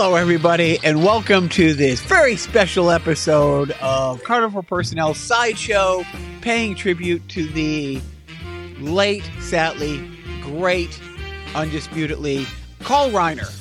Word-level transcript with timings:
Hello, 0.00 0.14
everybody, 0.14 0.78
and 0.84 1.02
welcome 1.02 1.48
to 1.48 1.74
this 1.74 2.00
very 2.00 2.36
special 2.36 2.92
episode 2.92 3.72
of 3.82 4.22
Carnival 4.22 4.62
Personnel 4.62 5.12
Sideshow, 5.12 6.04
paying 6.40 6.76
tribute 6.76 7.28
to 7.30 7.48
the 7.48 8.00
late, 8.78 9.28
sadly, 9.40 10.08
great, 10.40 11.00
undisputedly, 11.56 12.46
Carl 12.84 13.10
Reiner. 13.10 13.52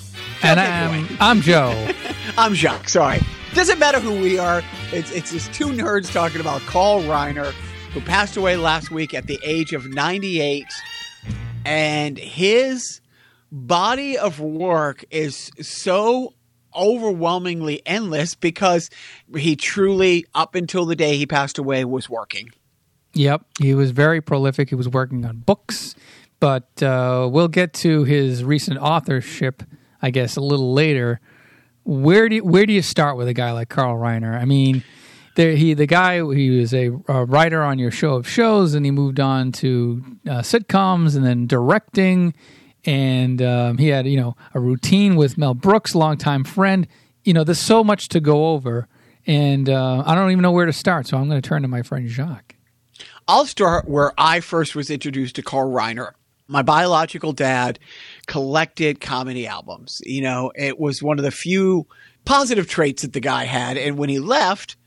And 0.44 0.60
I'm, 0.60 1.08
I'm 1.20 1.42
Joe. 1.42 1.90
I'm 2.38 2.54
Jacques, 2.54 2.90
sorry. 2.90 3.20
Doesn't 3.56 3.80
matter 3.80 4.00
who 4.00 4.22
we 4.22 4.38
are, 4.38 4.62
it's, 4.92 5.12
it's 5.12 5.32
just 5.32 5.52
two 5.54 5.70
nerds 5.70 6.14
talking 6.14 6.40
about 6.40 6.62
Carl 6.62 7.02
Reiner, 7.02 7.52
who 7.94 8.02
passed 8.02 8.38
away 8.38 8.58
last 8.58 8.92
week 8.92 9.16
at 9.16 9.26
the 9.26 9.40
age 9.44 9.74
of 9.74 9.90
98. 9.90 10.68
And 11.66 12.16
his 12.20 13.02
body 13.52 14.18
of 14.18 14.40
work 14.40 15.06
is 15.10 15.52
so 15.62 16.34
overwhelmingly 16.76 17.82
endless 17.86 18.36
because 18.36 18.90
he 19.36 19.56
truly, 19.56 20.26
up 20.34 20.56
until 20.56 20.86
the 20.86 20.96
day 20.96 21.18
he 21.18 21.26
passed 21.26 21.58
away, 21.58 21.84
was 21.86 22.10
working. 22.10 22.52
Yep, 23.14 23.46
he 23.60 23.74
was 23.74 23.92
very 23.92 24.22
prolific. 24.22 24.70
He 24.70 24.76
was 24.76 24.88
working 24.88 25.26
on 25.26 25.38
books, 25.38 25.96
but 26.40 26.82
uh, 26.84 27.28
we'll 27.32 27.48
get 27.48 27.74
to 27.76 28.04
his 28.04 28.44
recent 28.44 28.78
authorship, 28.78 29.64
I 30.02 30.12
guess, 30.12 30.36
a 30.36 30.42
little 30.42 30.74
later. 30.74 31.20
Where 31.84 32.30
do 32.30 32.36
you, 32.36 32.44
where 32.44 32.66
do 32.66 32.74
you 32.74 32.82
start 32.82 33.18
with 33.18 33.28
a 33.28 33.34
guy 33.34 33.52
like 33.54 33.70
Carl 33.70 33.96
Reiner? 33.96 34.40
I 34.40 34.46
mean, 34.46 34.84
there, 35.36 35.56
he 35.56 35.74
the 35.74 35.88
guy 35.88 36.18
he 36.34 36.50
was 36.50 36.74
a, 36.74 36.92
a, 37.08 37.26
writer 37.26 37.64
on 37.64 37.80
your 37.80 37.92
show 37.92 38.16
of 38.16 38.28
shows, 38.28 38.74
and 38.74 38.86
he 38.86 38.92
moved 38.92 39.20
on 39.20 39.52
to 39.54 40.04
uh, 40.28 40.40
sitcoms 40.40 41.16
and 41.16 41.26
then 41.26 41.48
directing 41.48 42.34
and 42.88 43.42
um, 43.42 43.78
he 43.78 43.90
had 43.90 44.08
you 44.08 44.18
know 44.18 44.36
a 44.56 44.60
routine 44.60 45.16
with 45.16 45.38
Mel 45.38 45.54
Brooks, 45.54 45.94
longtime 45.94 46.46
friend. 46.46 46.88
You 47.24 47.34
know, 47.34 47.44
there's 47.44 47.60
so 47.60 47.84
much 47.84 48.08
to 48.10 48.20
go 48.20 48.54
over, 48.54 48.88
and 49.28 49.70
uh, 49.70 50.04
I 50.06 50.16
don't 50.16 50.32
even 50.32 50.42
know 50.42 50.54
where 50.54 50.66
to 50.66 50.74
start. 50.74 51.06
So 51.06 51.18
I'm 51.18 51.30
going 51.30 51.40
to 51.40 51.48
turn 51.48 51.62
to 51.62 51.68
my 51.68 51.84
friend 51.84 52.08
Jacques. 52.08 52.56
I'll 53.28 53.46
start 53.46 53.88
where 53.88 54.14
I 54.18 54.40
first 54.40 54.74
was 54.74 54.90
introduced 54.90 55.36
to 55.36 55.44
Carl 55.44 55.70
Reiner. 55.70 56.14
My 56.48 56.62
biological 56.62 57.34
dad 57.34 57.78
collected 58.26 59.02
comedy 59.02 59.46
albums. 59.46 60.02
You 60.06 60.22
know, 60.22 60.54
it 60.56 60.80
was 60.80 61.04
one 61.04 61.20
of 61.20 61.26
the 61.26 61.32
few 61.32 61.86
positive 62.24 62.70
traits 62.70 63.02
that 63.02 63.12
the 63.12 63.20
guy 63.20 63.44
had, 63.44 63.78
and 63.78 63.98
when 63.98 64.08
he 64.08 64.20
left 64.20 64.78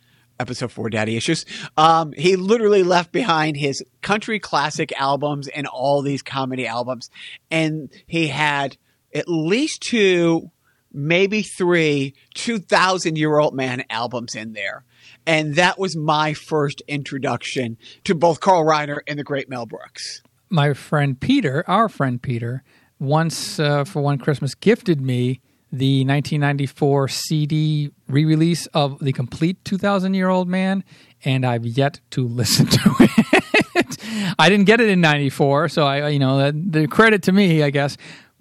episode 0.41 0.73
four 0.73 0.91
daddy 0.91 1.17
issues. 1.17 1.45
Um, 1.77 2.13
he 2.13 2.37
literally 2.37 2.83
left 2.83 3.13
behind 3.13 3.57
his 3.57 3.85
country 4.03 4.41
classic 4.41 4.93
albums 4.99 5.47
and 5.49 5.67
all 5.67 6.03
these 6.03 6.23
comedy 6.23 6.67
albums. 6.67 7.11
And 7.51 7.91
he 8.07 8.29
had 8.29 8.77
at 9.15 9.29
least 9.29 9.83
two 9.83 10.51
maybe 10.93 11.43
three 11.43 12.15
2000 12.35 13.17
year 13.17 13.39
old 13.39 13.55
man 13.55 13.85
albums 13.91 14.35
in 14.35 14.55
there. 14.55 14.85
And 15.27 15.55
that 15.55 15.79
was 15.79 15.97
my 15.97 16.35
first 16.35 16.83
introduction 16.89 17.77
to 18.05 18.15
both 18.15 18.41
carl 18.41 18.65
reiner 18.65 18.99
and 19.07 19.19
the 19.19 19.25
great 19.25 19.49
mel 19.49 19.67
brooks. 19.67 20.23
My 20.49 20.75
friend 20.75 21.21
peter 21.21 21.63
our 21.69 21.89
friend 21.89 22.21
peter 22.21 22.65
once 22.99 23.61
uh, 23.61 23.85
for 23.85 24.03
one 24.03 24.19
christmas 24.19 24.57
gifted 24.57 25.01
me 25.01 25.41
the 25.73 26.05
1994 26.05 27.09
CD 27.09 27.91
re 28.09 28.25
release 28.25 28.67
of 28.69 28.99
The 28.99 29.13
Complete 29.13 29.65
2,000 29.65 30.15
Year 30.15 30.29
Old 30.29 30.49
Man, 30.49 30.85
and 31.25 31.47
I've 31.47 31.65
yet 31.65 32.01
to 32.11 32.27
listen 32.29 32.67
to 32.67 32.95
it. 33.01 34.35
I 34.39 34.49
didn't 34.49 34.67
get 34.67 34.81
it 34.81 34.89
in 34.89 35.01
94, 35.01 35.69
so 35.69 35.85
I, 35.85 36.09
you 36.09 36.19
know, 36.19 36.51
the 36.51 36.89
credit 36.89 37.23
to 37.25 37.33
me, 37.33 37.63
I 37.63 37.71
guess. 37.71 37.97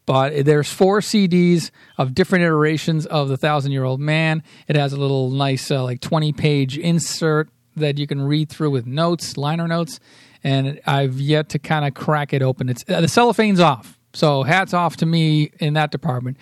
But 0.05 0.43
there's 0.45 0.71
four 0.71 1.01
CDs 1.01 1.69
of 1.99 2.15
different 2.15 2.43
iterations 2.43 3.05
of 3.05 3.27
The 3.27 3.37
Thousand 3.37 3.73
Year 3.73 3.83
Old 3.83 3.99
Man. 3.99 4.41
It 4.67 4.75
has 4.75 4.91
a 4.91 4.97
little 4.97 5.29
nice, 5.29 5.69
uh, 5.69 5.83
like 5.83 6.01
20 6.01 6.33
page 6.33 6.79
insert 6.79 7.49
that 7.75 7.99
you 7.99 8.07
can 8.07 8.21
read 8.21 8.49
through 8.49 8.71
with 8.71 8.87
notes, 8.87 9.37
liner 9.37 9.67
notes. 9.67 9.99
And 10.43 10.81
I've 10.87 11.19
yet 11.19 11.49
to 11.49 11.59
kind 11.59 11.85
of 11.85 11.93
crack 11.93 12.33
it 12.33 12.41
open. 12.41 12.69
It's 12.69 12.83
uh, 12.89 13.01
the 13.01 13.07
cellophane's 13.07 13.59
off. 13.59 13.99
So 14.13 14.41
hats 14.41 14.73
off 14.73 14.97
to 14.97 15.05
me 15.05 15.51
in 15.59 15.73
that 15.73 15.91
department. 15.91 16.37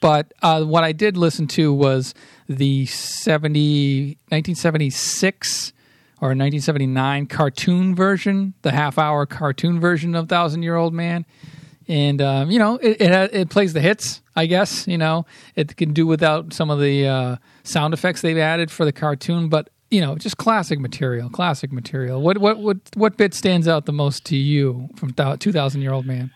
But 0.00 0.32
uh, 0.42 0.64
what 0.64 0.82
I 0.82 0.92
did 0.92 1.16
listen 1.16 1.46
to 1.48 1.72
was 1.72 2.14
the 2.48 2.86
70, 2.86 4.18
1976 4.28 5.72
or 6.20 6.28
1979 6.28 7.26
cartoon 7.26 7.94
version, 7.94 8.54
the 8.62 8.72
half 8.72 8.98
hour 8.98 9.26
cartoon 9.26 9.78
version 9.78 10.14
of 10.14 10.28
Thousand 10.28 10.62
Year 10.62 10.76
Old 10.76 10.94
Man. 10.94 11.24
And, 11.88 12.22
um, 12.22 12.50
you 12.50 12.58
know, 12.58 12.76
it, 12.76 13.00
it, 13.00 13.34
it, 13.34 13.50
plays 13.50 13.72
the 13.72 13.80
hits, 13.80 14.22
I 14.36 14.46
guess. 14.46 14.86
You 14.86 14.98
know, 14.98 15.26
it 15.56 15.76
can 15.76 15.92
do 15.92 16.06
without 16.06 16.52
some 16.52 16.70
of 16.70 16.78
the 16.78 17.06
uh, 17.06 17.36
sound 17.62 17.94
effects 17.94 18.20
they've 18.20 18.38
added 18.38 18.70
for 18.70 18.84
the 18.84 18.92
cartoon, 18.92 19.48
but 19.48 19.70
you 19.90 20.00
know, 20.00 20.16
just 20.16 20.36
classic 20.36 20.78
material, 20.78 21.28
classic 21.28 21.72
material. 21.72 22.22
What 22.22 22.38
what 22.38 22.58
what 22.58 22.76
what 22.94 23.16
bit 23.16 23.34
stands 23.34 23.66
out 23.66 23.86
the 23.86 23.92
most 23.92 24.24
to 24.26 24.36
you 24.36 24.88
from 24.94 25.12
Two 25.38 25.50
Thousand 25.50 25.82
Year 25.82 25.92
Old 25.92 26.06
Man? 26.06 26.30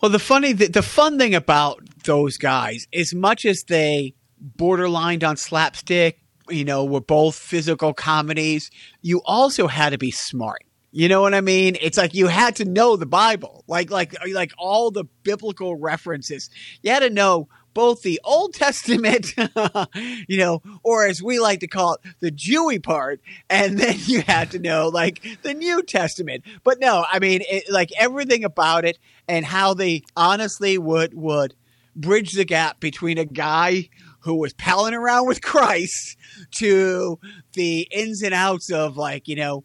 Well, 0.00 0.12
the 0.12 0.20
funny, 0.20 0.52
the, 0.52 0.68
the 0.68 0.82
fun 0.82 1.18
thing 1.18 1.34
about 1.34 1.82
those 2.04 2.36
guys, 2.36 2.86
as 2.92 3.14
much 3.14 3.44
as 3.44 3.64
they 3.64 4.14
borderlined 4.56 5.26
on 5.26 5.36
slapstick, 5.36 6.20
you 6.48 6.64
know, 6.64 6.84
were 6.84 7.00
both 7.00 7.36
physical 7.36 7.94
comedies, 7.94 8.70
you 9.02 9.22
also 9.24 9.66
had 9.66 9.90
to 9.90 9.98
be 9.98 10.10
smart. 10.10 10.62
You 10.96 11.08
know 11.08 11.22
what 11.22 11.34
I 11.34 11.40
mean? 11.40 11.76
It's 11.80 11.98
like 11.98 12.14
you 12.14 12.28
had 12.28 12.56
to 12.56 12.64
know 12.64 12.94
the 12.94 13.06
Bible, 13.06 13.64
like 13.66 13.90
like 13.90 14.14
like 14.32 14.52
all 14.56 14.92
the 14.92 15.04
biblical 15.24 15.74
references. 15.74 16.50
You 16.82 16.92
had 16.92 17.00
to 17.00 17.10
know 17.10 17.48
both 17.74 18.02
the 18.02 18.20
Old 18.22 18.54
Testament, 18.54 19.34
you 20.28 20.36
know, 20.38 20.62
or 20.84 21.04
as 21.06 21.20
we 21.20 21.40
like 21.40 21.58
to 21.60 21.66
call 21.66 21.94
it, 21.94 22.00
the 22.20 22.30
Jewy 22.30 22.80
part, 22.80 23.20
and 23.50 23.76
then 23.80 23.96
you 24.04 24.22
had 24.22 24.52
to 24.52 24.60
know 24.60 24.88
like 24.88 25.40
the 25.42 25.52
New 25.52 25.82
Testament. 25.82 26.44
But 26.62 26.78
no, 26.78 27.04
I 27.10 27.18
mean, 27.18 27.42
it, 27.50 27.64
like 27.68 27.90
everything 27.98 28.44
about 28.44 28.84
it 28.84 28.98
and 29.26 29.44
how 29.44 29.74
they 29.74 30.02
honestly 30.16 30.78
would 30.78 31.12
would 31.14 31.54
bridge 31.96 32.32
the 32.32 32.44
gap 32.44 32.80
between 32.80 33.18
a 33.18 33.24
guy 33.24 33.88
who 34.20 34.34
was 34.34 34.52
palling 34.54 34.94
around 34.94 35.26
with 35.26 35.42
Christ 35.42 36.16
to 36.52 37.18
the 37.52 37.86
ins 37.90 38.22
and 38.22 38.34
outs 38.34 38.70
of 38.70 38.96
like 38.96 39.28
you 39.28 39.36
know 39.36 39.64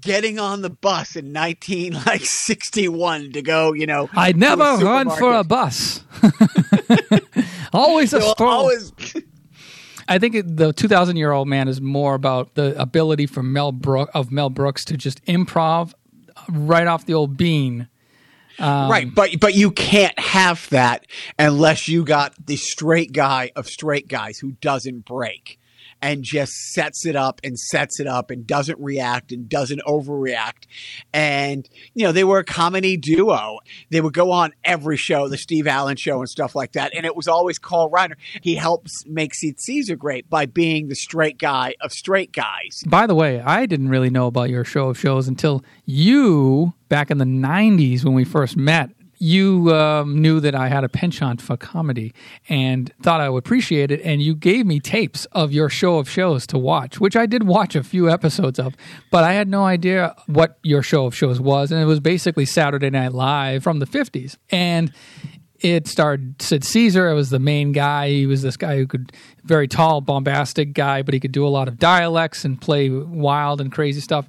getting 0.00 0.38
on 0.38 0.62
the 0.62 0.70
bus 0.70 1.16
in 1.16 1.32
19 1.32 1.94
like 2.06 2.20
61 2.22 3.32
to 3.32 3.42
go 3.42 3.72
you 3.72 3.86
know 3.86 4.08
i 4.14 4.30
never 4.30 4.62
run 4.76 5.10
for 5.10 5.34
a 5.34 5.44
bus. 5.44 6.04
Always 7.72 8.12
a 8.12 8.20
so 8.20 8.32
stroll. 8.32 8.50
always 8.50 8.92
I 10.08 10.18
think 10.18 10.34
the 10.44 10.72
2000 10.72 11.16
year 11.16 11.30
old 11.30 11.46
man 11.46 11.68
is 11.68 11.80
more 11.80 12.14
about 12.14 12.56
the 12.56 12.78
ability 12.80 13.26
for 13.26 13.44
Mel 13.44 13.70
Brook 13.70 14.10
of 14.12 14.32
Mel 14.32 14.50
Brooks 14.50 14.84
to 14.86 14.96
just 14.96 15.24
improv 15.26 15.94
right 16.48 16.88
off 16.88 17.06
the 17.06 17.14
old 17.14 17.36
bean. 17.36 17.88
Um, 18.60 18.90
right, 18.90 19.12
but 19.12 19.40
but 19.40 19.54
you 19.54 19.70
can't 19.70 20.18
have 20.18 20.68
that 20.70 21.06
unless 21.38 21.88
you 21.88 22.04
got 22.04 22.34
the 22.46 22.56
straight 22.56 23.12
guy 23.12 23.52
of 23.56 23.66
straight 23.66 24.08
guys 24.08 24.38
who 24.38 24.52
doesn't 24.52 25.06
break 25.06 25.59
and 26.02 26.22
just 26.22 26.52
sets 26.72 27.04
it 27.06 27.16
up 27.16 27.40
and 27.44 27.58
sets 27.58 28.00
it 28.00 28.06
up 28.06 28.30
and 28.30 28.46
doesn't 28.46 28.78
react 28.80 29.32
and 29.32 29.48
doesn't 29.48 29.82
overreact. 29.86 30.66
And, 31.12 31.68
you 31.94 32.04
know, 32.04 32.12
they 32.12 32.24
were 32.24 32.38
a 32.38 32.44
comedy 32.44 32.96
duo. 32.96 33.58
They 33.90 34.00
would 34.00 34.14
go 34.14 34.30
on 34.30 34.52
every 34.64 34.96
show, 34.96 35.28
the 35.28 35.38
Steve 35.38 35.66
Allen 35.66 35.96
show 35.96 36.18
and 36.18 36.28
stuff 36.28 36.54
like 36.54 36.72
that. 36.72 36.94
And 36.94 37.04
it 37.04 37.16
was 37.16 37.28
always 37.28 37.58
Carl 37.58 37.90
Reiner. 37.90 38.14
He 38.40 38.54
helps 38.54 39.04
make 39.06 39.34
Sid 39.34 39.60
Caesar 39.60 39.96
great 39.96 40.28
by 40.30 40.46
being 40.46 40.88
the 40.88 40.94
straight 40.94 41.38
guy 41.38 41.74
of 41.80 41.92
straight 41.92 42.32
guys. 42.32 42.82
By 42.86 43.06
the 43.06 43.14
way, 43.14 43.40
I 43.40 43.66
didn't 43.66 43.88
really 43.88 44.10
know 44.10 44.26
about 44.26 44.50
your 44.50 44.64
show 44.64 44.88
of 44.88 44.98
shows 44.98 45.28
until 45.28 45.62
you, 45.84 46.74
back 46.88 47.10
in 47.10 47.18
the 47.18 47.24
90s 47.24 48.04
when 48.04 48.14
we 48.14 48.24
first 48.24 48.56
met, 48.56 48.90
you 49.20 49.72
um, 49.74 50.20
knew 50.20 50.40
that 50.40 50.54
I 50.54 50.68
had 50.68 50.82
a 50.82 50.88
penchant 50.88 51.42
for 51.42 51.54
comedy 51.54 52.14
and 52.48 52.90
thought 53.02 53.20
I 53.20 53.28
would 53.28 53.38
appreciate 53.38 53.90
it, 53.90 54.00
and 54.02 54.22
you 54.22 54.34
gave 54.34 54.64
me 54.64 54.80
tapes 54.80 55.26
of 55.32 55.52
your 55.52 55.68
show 55.68 55.98
of 55.98 56.08
shows 56.08 56.46
to 56.48 56.58
watch, 56.58 56.98
which 56.98 57.14
I 57.14 57.26
did 57.26 57.46
watch 57.46 57.76
a 57.76 57.84
few 57.84 58.08
episodes 58.08 58.58
of, 58.58 58.74
but 59.10 59.22
I 59.22 59.34
had 59.34 59.46
no 59.46 59.64
idea 59.64 60.16
what 60.26 60.58
your 60.62 60.82
show 60.82 61.04
of 61.04 61.14
shows 61.14 61.38
was, 61.38 61.70
and 61.70 61.80
it 61.80 61.84
was 61.84 62.00
basically 62.00 62.46
Saturday 62.46 62.88
Night 62.88 63.12
Live 63.12 63.62
from 63.62 63.78
the 63.78 63.86
'50s, 63.86 64.38
and 64.50 64.90
it 65.60 65.86
starred 65.86 66.40
Sid 66.40 66.64
Caesar. 66.64 67.10
It 67.10 67.14
was 67.14 67.28
the 67.28 67.38
main 67.38 67.72
guy. 67.72 68.08
He 68.08 68.26
was 68.26 68.40
this 68.40 68.56
guy 68.56 68.76
who 68.76 68.86
could 68.86 69.12
very 69.44 69.68
tall, 69.68 70.00
bombastic 70.00 70.72
guy, 70.72 71.02
but 71.02 71.12
he 71.12 71.20
could 71.20 71.32
do 71.32 71.46
a 71.46 71.48
lot 71.48 71.68
of 71.68 71.78
dialects 71.78 72.46
and 72.46 72.58
play 72.58 72.88
wild 72.88 73.60
and 73.60 73.70
crazy 73.70 74.00
stuff 74.00 74.28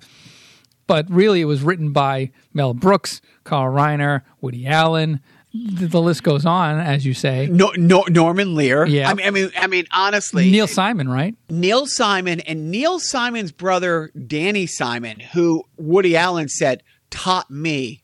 but 0.92 1.10
really 1.10 1.40
it 1.40 1.46
was 1.46 1.64
written 1.64 1.94
by 1.94 2.32
Mel 2.54 2.74
Brooks, 2.74 3.22
Carl 3.46 3.74
Reiner, 3.74 4.24
Woody 4.42 4.68
Allen. 4.68 5.22
The, 5.54 5.88
the 5.88 6.02
list 6.02 6.22
goes 6.22 6.46
on, 6.46 6.80
as 6.82 7.06
you 7.06 7.14
say. 7.14 7.48
No, 7.48 7.72
no, 7.78 8.04
Norman 8.10 8.56
Lear. 8.56 8.86
Yeah, 8.86 9.10
I 9.10 9.14
mean, 9.14 9.26
I 9.26 9.30
mean, 9.32 9.52
I 9.56 9.68
mean, 9.68 9.86
honestly, 9.94 10.52
Neil 10.52 10.68
Simon, 10.68 11.08
right? 11.08 11.34
Neil 11.50 11.88
Simon 11.88 12.42
and 12.42 12.72
Neil 12.72 13.00
Simon's 13.00 13.54
brother 13.54 14.12
Danny 14.28 14.66
Simon, 14.66 15.22
who 15.22 15.64
Woody 15.78 16.18
Allen 16.18 16.50
said 16.50 16.84
taught 17.10 17.50
me 17.50 18.04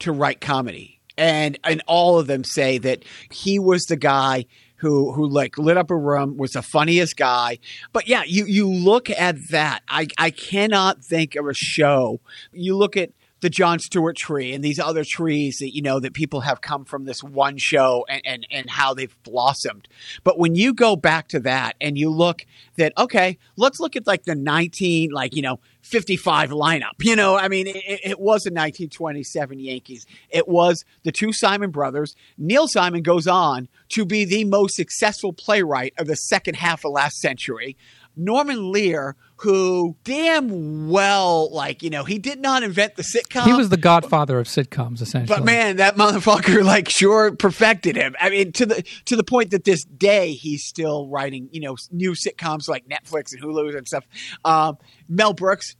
to 0.00 0.10
write 0.10 0.40
comedy, 0.40 1.00
and 1.16 1.56
and 1.62 1.82
all 1.86 2.18
of 2.18 2.26
them 2.26 2.42
say 2.42 2.78
that 2.78 3.04
he 3.30 3.60
was 3.60 3.84
the 3.84 3.96
guy 3.96 4.46
who 4.84 5.12
who 5.12 5.26
like 5.26 5.56
lit 5.56 5.78
up 5.78 5.90
a 5.90 5.96
room, 5.96 6.36
was 6.36 6.52
the 6.52 6.60
funniest 6.60 7.16
guy. 7.16 7.58
But 7.94 8.06
yeah, 8.06 8.22
you 8.26 8.44
you 8.44 8.70
look 8.70 9.08
at 9.08 9.48
that. 9.48 9.82
I 9.88 10.08
I 10.18 10.30
cannot 10.30 11.02
think 11.02 11.36
of 11.36 11.46
a 11.46 11.54
show. 11.54 12.20
You 12.52 12.76
look 12.76 12.94
at 12.94 13.10
the 13.44 13.50
Jon 13.50 13.78
Stewart 13.78 14.16
tree 14.16 14.54
and 14.54 14.64
these 14.64 14.78
other 14.78 15.04
trees 15.04 15.58
that 15.58 15.74
you 15.74 15.82
know 15.82 16.00
that 16.00 16.14
people 16.14 16.40
have 16.40 16.62
come 16.62 16.86
from 16.86 17.04
this 17.04 17.22
one 17.22 17.58
show 17.58 18.06
and, 18.08 18.22
and 18.24 18.46
and 18.50 18.70
how 18.70 18.94
they've 18.94 19.14
blossomed. 19.22 19.86
But 20.24 20.38
when 20.38 20.54
you 20.54 20.72
go 20.72 20.96
back 20.96 21.28
to 21.28 21.40
that 21.40 21.76
and 21.78 21.98
you 21.98 22.08
look 22.08 22.46
that 22.76 22.94
okay, 22.96 23.36
let's 23.56 23.80
look 23.80 23.96
at 23.96 24.06
like 24.06 24.24
the 24.24 24.34
19 24.34 25.10
like 25.10 25.36
you 25.36 25.42
know 25.42 25.60
55 25.82 26.52
lineup. 26.52 26.92
You 27.02 27.16
know, 27.16 27.36
I 27.36 27.48
mean, 27.48 27.66
it, 27.66 27.76
it 27.76 28.18
was 28.18 28.46
a 28.46 28.48
1927 28.48 29.58
Yankees. 29.58 30.06
It 30.30 30.48
was 30.48 30.82
the 31.02 31.12
two 31.12 31.34
Simon 31.34 31.70
brothers. 31.70 32.16
Neil 32.38 32.66
Simon 32.66 33.02
goes 33.02 33.26
on 33.26 33.68
to 33.90 34.06
be 34.06 34.24
the 34.24 34.44
most 34.44 34.74
successful 34.74 35.34
playwright 35.34 35.92
of 35.98 36.06
the 36.06 36.16
second 36.16 36.56
half 36.56 36.86
of 36.86 36.92
last 36.92 37.18
century. 37.18 37.76
Norman 38.16 38.72
Lear, 38.72 39.16
who 39.44 39.94
damn 40.04 40.88
well, 40.88 41.52
like, 41.52 41.82
you 41.82 41.90
know, 41.90 42.04
he 42.04 42.18
did 42.18 42.40
not 42.40 42.62
invent 42.62 42.96
the 42.96 43.02
sitcom. 43.02 43.44
He 43.44 43.52
was 43.52 43.68
the 43.68 43.76
godfather 43.76 44.38
of 44.38 44.46
sitcoms, 44.46 45.02
essentially. 45.02 45.36
But 45.36 45.44
man, 45.44 45.76
that 45.76 45.96
motherfucker, 45.96 46.64
like, 46.64 46.88
sure 46.88 47.36
perfected 47.36 47.94
him. 47.94 48.16
I 48.18 48.30
mean, 48.30 48.52
to 48.52 48.64
the 48.64 48.82
to 49.04 49.16
the 49.16 49.22
point 49.22 49.50
that 49.50 49.64
this 49.64 49.84
day 49.84 50.32
he's 50.32 50.64
still 50.64 51.08
writing, 51.08 51.50
you 51.52 51.60
know, 51.60 51.76
new 51.90 52.12
sitcoms 52.12 52.70
like 52.70 52.88
Netflix 52.88 53.34
and 53.34 53.42
Hulu 53.42 53.76
and 53.76 53.86
stuff. 53.86 54.06
Um, 54.46 54.78
Mel 55.10 55.34
Brooks, 55.34 55.76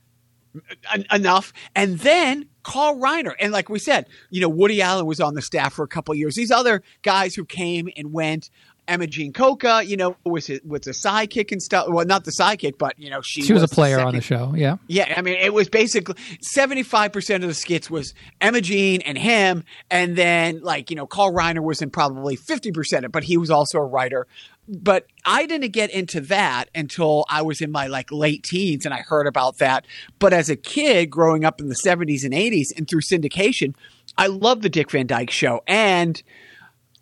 en- 0.93 1.07
enough, 1.11 1.51
and 1.75 1.97
then 1.97 2.45
Carl 2.61 2.97
Reiner, 2.97 3.33
and 3.39 3.51
like 3.51 3.67
we 3.67 3.79
said, 3.79 4.05
you 4.29 4.41
know, 4.41 4.49
Woody 4.49 4.79
Allen 4.79 5.07
was 5.07 5.19
on 5.19 5.33
the 5.33 5.41
staff 5.41 5.73
for 5.73 5.83
a 5.83 5.87
couple 5.87 6.11
of 6.11 6.19
years. 6.19 6.35
These 6.35 6.51
other 6.51 6.83
guys 7.01 7.33
who 7.33 7.45
came 7.45 7.89
and 7.97 8.13
went. 8.13 8.51
Imogene 8.87 9.33
Coca, 9.33 9.83
you 9.83 9.97
know, 9.97 10.15
was 10.25 10.49
it 10.49 10.65
was 10.65 10.87
a 10.87 10.91
sidekick 10.91 11.51
and 11.51 11.61
stuff. 11.61 11.87
Well, 11.89 12.05
not 12.05 12.23
the 12.23 12.31
sidekick, 12.31 12.77
but 12.77 12.97
you 12.99 13.09
know, 13.09 13.21
she 13.21 13.41
she 13.41 13.53
was, 13.53 13.63
a 13.63 13.67
the 13.67 13.73
player 13.73 13.99
on 13.99 14.15
the 14.15 14.21
show. 14.21 14.53
Yeah. 14.55 14.77
yeah, 14.87 15.13
I 15.17 15.21
mean, 15.21 15.35
it 15.35 15.53
was 15.53 15.69
basically 15.69 16.15
seventy 16.41 16.83
five 16.83 17.11
percent 17.11 17.43
of 17.43 17.49
the 17.49 17.55
skits 17.55 17.89
was 17.89 18.13
Imogene 18.41 19.01
and 19.01 19.17
him, 19.17 19.63
and 19.89 20.15
then 20.15 20.61
like 20.61 20.89
you 20.89 20.95
know, 20.95 21.07
Carl 21.07 21.33
Reiner 21.33 21.63
was 21.63 21.81
in 21.81 21.89
probably 21.89 22.35
fifty 22.35 22.71
percent 22.71 23.05
of, 23.05 23.09
it, 23.09 23.11
but 23.11 23.23
he 23.23 23.37
was 23.37 23.49
also 23.49 23.79
a 23.79 23.85
writer. 23.85 24.27
But 24.67 25.05
I 25.25 25.45
didn't 25.45 25.71
get 25.71 25.91
into 25.91 26.21
that 26.21 26.69
until 26.73 27.25
I 27.29 27.43
was 27.43 27.61
in 27.61 27.71
my 27.71 27.87
like 27.87 28.11
late 28.11 28.43
teens, 28.43 28.85
and 28.85 28.93
I 28.93 28.99
heard 28.99 29.27
about 29.27 29.57
that. 29.57 29.85
But 30.19 30.33
as 30.33 30.49
a 30.49 30.55
kid 30.55 31.09
growing 31.09 31.45
up 31.45 31.59
in 31.59 31.69
the 31.69 31.75
seventies 31.75 32.23
and 32.23 32.33
eighties, 32.33 32.71
and 32.75 32.87
through 32.87 33.01
syndication, 33.01 33.75
I 34.17 34.27
loved 34.27 34.61
the 34.61 34.69
Dick 34.69 34.91
Van 34.91 35.07
Dyke 35.07 35.31
Show, 35.31 35.63
and 35.67 36.21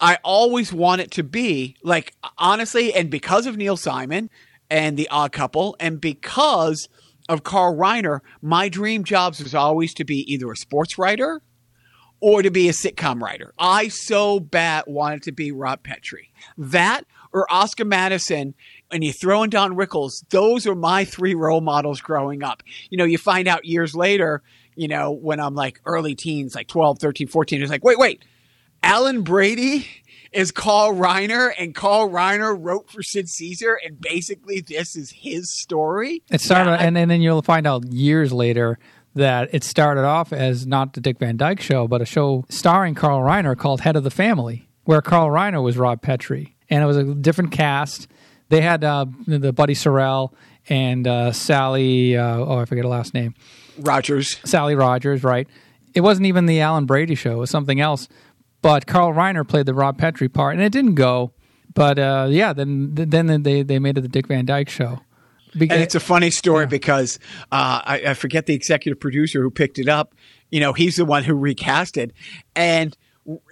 I 0.04 0.18
always 0.22 0.74
want 0.74 1.00
it 1.00 1.12
to 1.12 1.24
be 1.24 1.78
like 1.82 2.14
honestly, 2.38 2.94
and 2.94 3.10
because 3.10 3.46
of 3.48 3.56
Neil 3.56 3.78
Simon 3.78 4.30
and 4.70 4.98
the 4.98 5.08
Odd 5.08 5.32
Couple, 5.32 5.78
and 5.80 6.02
because 6.02 6.90
of 7.30 7.44
Carl 7.44 7.74
Reiner, 7.74 8.20
my 8.42 8.68
dream 8.68 9.06
jobs 9.06 9.42
was 9.42 9.56
always 9.56 9.94
to 9.94 10.04
be 10.04 10.30
either 10.32 10.52
a 10.52 10.58
sports 10.58 10.98
writer 10.98 11.42
or 12.20 12.42
to 12.42 12.52
be 12.52 12.68
a 12.68 12.74
sitcom 12.74 13.22
writer. 13.22 13.54
I 13.58 13.88
so 13.88 14.42
bad 14.42 14.84
wanted 14.88 15.24
to 15.24 15.32
be 15.32 15.54
Rob 15.54 15.84
Petrie. 15.84 16.34
That 16.58 17.06
or 17.32 17.50
Oscar 17.50 17.86
Madison, 17.86 18.56
and 18.92 19.06
you 19.06 19.14
throw 19.14 19.42
in 19.44 19.52
Don 19.52 19.74
Rickles, 19.74 20.26
those 20.32 20.68
are 20.68 20.76
my 20.76 21.06
three 21.06 21.34
role 21.34 21.62
models 21.62 22.02
growing 22.02 22.44
up. 22.44 22.62
You 22.90 22.98
know, 22.98 23.06
you 23.06 23.18
find 23.18 23.48
out 23.48 23.64
years 23.64 23.96
later, 23.96 24.44
you 24.76 24.90
know, 24.90 25.12
when 25.12 25.40
I'm 25.40 25.56
like 25.56 25.80
early 25.86 26.14
teens, 26.14 26.56
like 26.56 26.68
12, 26.68 27.00
13, 27.00 27.28
14, 27.28 27.62
it's 27.62 27.72
like, 27.72 27.86
wait, 27.86 27.98
wait, 27.98 28.24
Alan 28.84 29.22
Brady 29.22 29.88
is 30.32 30.52
Carl 30.52 30.94
Reiner, 30.94 31.52
and 31.58 31.74
Carl 31.76 32.10
Reiner 32.10 32.56
wrote 32.60 32.90
for 32.90 33.02
Sid 33.04 33.30
Caesar, 33.30 33.78
and 33.86 34.00
basically 34.02 34.62
this 34.62 34.96
is 34.96 35.12
his 35.16 35.52
story. 35.62 36.22
It 36.32 36.42
started, 36.42 36.72
Yeah, 36.72 36.78
I- 36.78 36.84
and, 36.86 36.98
and 36.98 37.10
then 37.10 37.22
you'll 37.22 37.42
find 37.42 37.66
out 37.68 37.86
years 37.92 38.34
later 38.34 38.80
that 39.16 39.50
it 39.54 39.64
started 39.64 40.04
off 40.06 40.34
as 40.34 40.66
not 40.66 40.94
the 40.94 41.02
Dick 41.02 41.20
Van 41.20 41.38
Dyke 41.38 41.62
Show, 41.62 41.88
but 41.88 42.02
a 42.02 42.06
show 42.06 42.46
starring 42.50 42.96
Carl 42.96 43.22
Reiner 43.22 43.56
called 43.56 43.82
Head 43.82 43.96
of 43.96 44.04
the 44.04 44.10
Family, 44.12 44.68
where 44.86 45.02
Carl 45.02 45.30
Reiner 45.30 45.64
was 45.64 45.78
Rob 45.78 46.02
Petrie, 46.02 46.56
and 46.70 46.84
it 46.84 46.88
was 46.88 46.98
a 46.98 47.04
different 47.16 47.52
cast. 47.52 48.08
They 48.50 48.62
had 48.62 48.84
uh, 48.84 49.06
the 49.28 49.54
Buddy 49.54 49.76
Sorrell 49.76 50.34
and 50.68 51.08
uh, 51.08 51.32
Sally. 51.32 52.18
Uh, 52.18 52.38
oh, 52.38 52.58
I 52.58 52.66
forget 52.66 52.84
her 52.86 52.90
last 52.90 53.14
name. 53.14 53.36
Rogers. 53.80 54.38
Sally 54.46 54.74
Rogers, 54.76 55.24
right? 55.24 55.48
It 55.94 56.02
wasn't 56.02 56.26
even 56.26 56.48
the 56.48 56.60
Alan 56.62 56.86
Brady 56.86 57.14
show; 57.16 57.34
it 57.34 57.38
was 57.38 57.50
something 57.52 57.80
else. 57.80 58.08
But 58.64 58.88
Carl 58.88 59.14
Reiner 59.14 59.48
played 59.48 59.68
the 59.68 59.74
Rob 59.76 60.00
Petrie 60.00 60.30
part, 60.30 60.56
and 60.56 60.64
it 60.64 60.72
didn't 60.72 60.96
go. 60.96 61.34
But 61.76 62.00
uh, 62.00 62.28
yeah, 62.30 62.54
then 62.54 62.96
then 62.96 63.44
they 63.44 63.62
they 63.62 63.78
made 63.78 63.98
it 63.98 64.02
the 64.02 64.08
Dick 64.08 64.28
Van 64.28 64.46
Dyke 64.46 64.70
show. 64.70 65.02
Beca- 65.56 65.72
And 65.74 65.84
it's 65.84 65.94
a 65.96 66.00
funny 66.00 66.32
story 66.32 66.66
because 66.66 67.20
uh, 67.52 67.82
I, 67.86 68.04
I 68.08 68.14
forget 68.16 68.48
the 68.48 68.56
executive 68.56 69.00
producer 69.00 69.42
who 69.44 69.52
picked 69.52 69.78
it 69.78 69.88
up. 69.88 70.16
You 70.50 70.60
know, 70.60 70.74
he's 70.74 70.96
the 70.96 71.06
one 71.06 71.24
who 71.24 71.36
recast 71.36 71.98
it, 71.98 72.12
and 72.56 72.98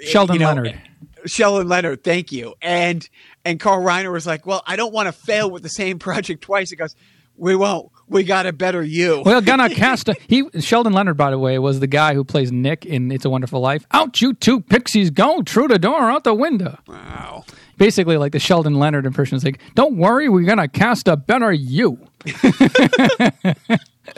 Sheldon 0.02 0.36
you 0.36 0.40
know, 0.40 0.48
Leonard. 0.48 0.82
Sheldon 1.26 1.68
Leonard, 1.68 2.04
thank 2.04 2.32
you. 2.32 2.56
And 2.62 3.08
and 3.44 3.60
Carl 3.60 3.84
Reiner 3.84 4.12
was 4.12 4.26
like, 4.26 4.46
"Well, 4.46 4.64
I 4.66 4.76
don't 4.76 4.94
want 4.94 5.08
to 5.08 5.12
fail 5.12 5.52
with 5.52 5.62
the 5.64 5.70
same 5.70 6.00
project 6.00 6.42
twice." 6.42 6.70
He 6.70 6.76
goes, 6.76 6.96
"We 7.36 7.56
won't. 7.56 7.92
We 8.12 8.24
got 8.24 8.44
to 8.44 8.54
better 8.54 8.84
you." 8.84 9.24
We're 9.26 9.42
gonna 9.42 9.70
cast 9.70 10.10
a, 10.10 10.16
he 10.28 10.44
Sheldon 10.60 10.94
Leonard, 10.94 11.18
by 11.18 11.32
the 11.32 11.40
way, 11.40 11.58
was 11.58 11.80
the 11.80 11.88
guy 11.88 12.14
who 12.14 12.24
plays 12.24 12.52
Nick 12.52 12.86
in 12.86 13.12
It's 13.12 13.26
a 13.26 13.30
Wonderful 13.30 13.60
Life. 13.62 13.86
Out 13.92 14.22
you 14.22 14.34
two 14.34 14.62
pixies 14.62 15.10
go 15.10 15.42
through 15.44 15.70
the 15.70 15.80
door 15.80 16.12
out 16.12 16.24
the 16.24 16.34
window. 16.34 16.78
wow. 16.88 17.46
Basically, 17.78 18.18
like 18.18 18.32
the 18.32 18.40
Sheldon 18.40 18.76
Leonard 18.76 19.08
impression 19.08 19.38
is 19.38 19.44
like, 19.44 19.60
"Don't 19.74 19.98
worry, 19.98 20.30
we're 20.30 20.46
gonna 20.46 20.68
cast 20.68 21.08
a 21.08 21.18
better 21.18 21.52
you." 21.52 21.98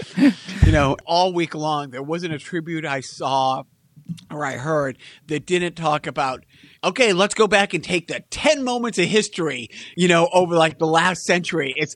you 0.17 0.71
know, 0.71 0.97
all 1.05 1.31
week 1.33 1.55
long, 1.55 1.91
there 1.91 2.03
wasn't 2.03 2.33
a 2.33 2.39
tribute 2.39 2.85
I 2.85 2.99
saw 2.99 3.63
or 4.29 4.45
I 4.45 4.57
heard 4.57 4.97
that 5.27 5.45
didn't 5.45 5.75
talk 5.75 6.07
about, 6.07 6.43
okay, 6.83 7.13
let's 7.13 7.33
go 7.33 7.47
back 7.47 7.73
and 7.73 7.83
take 7.83 8.07
the 8.07 8.21
10 8.29 8.63
moments 8.63 8.97
of 8.97 9.05
history, 9.05 9.69
you 9.95 10.07
know, 10.07 10.29
over 10.33 10.55
like 10.55 10.79
the 10.79 10.87
last 10.87 11.23
century. 11.23 11.73
It's, 11.77 11.95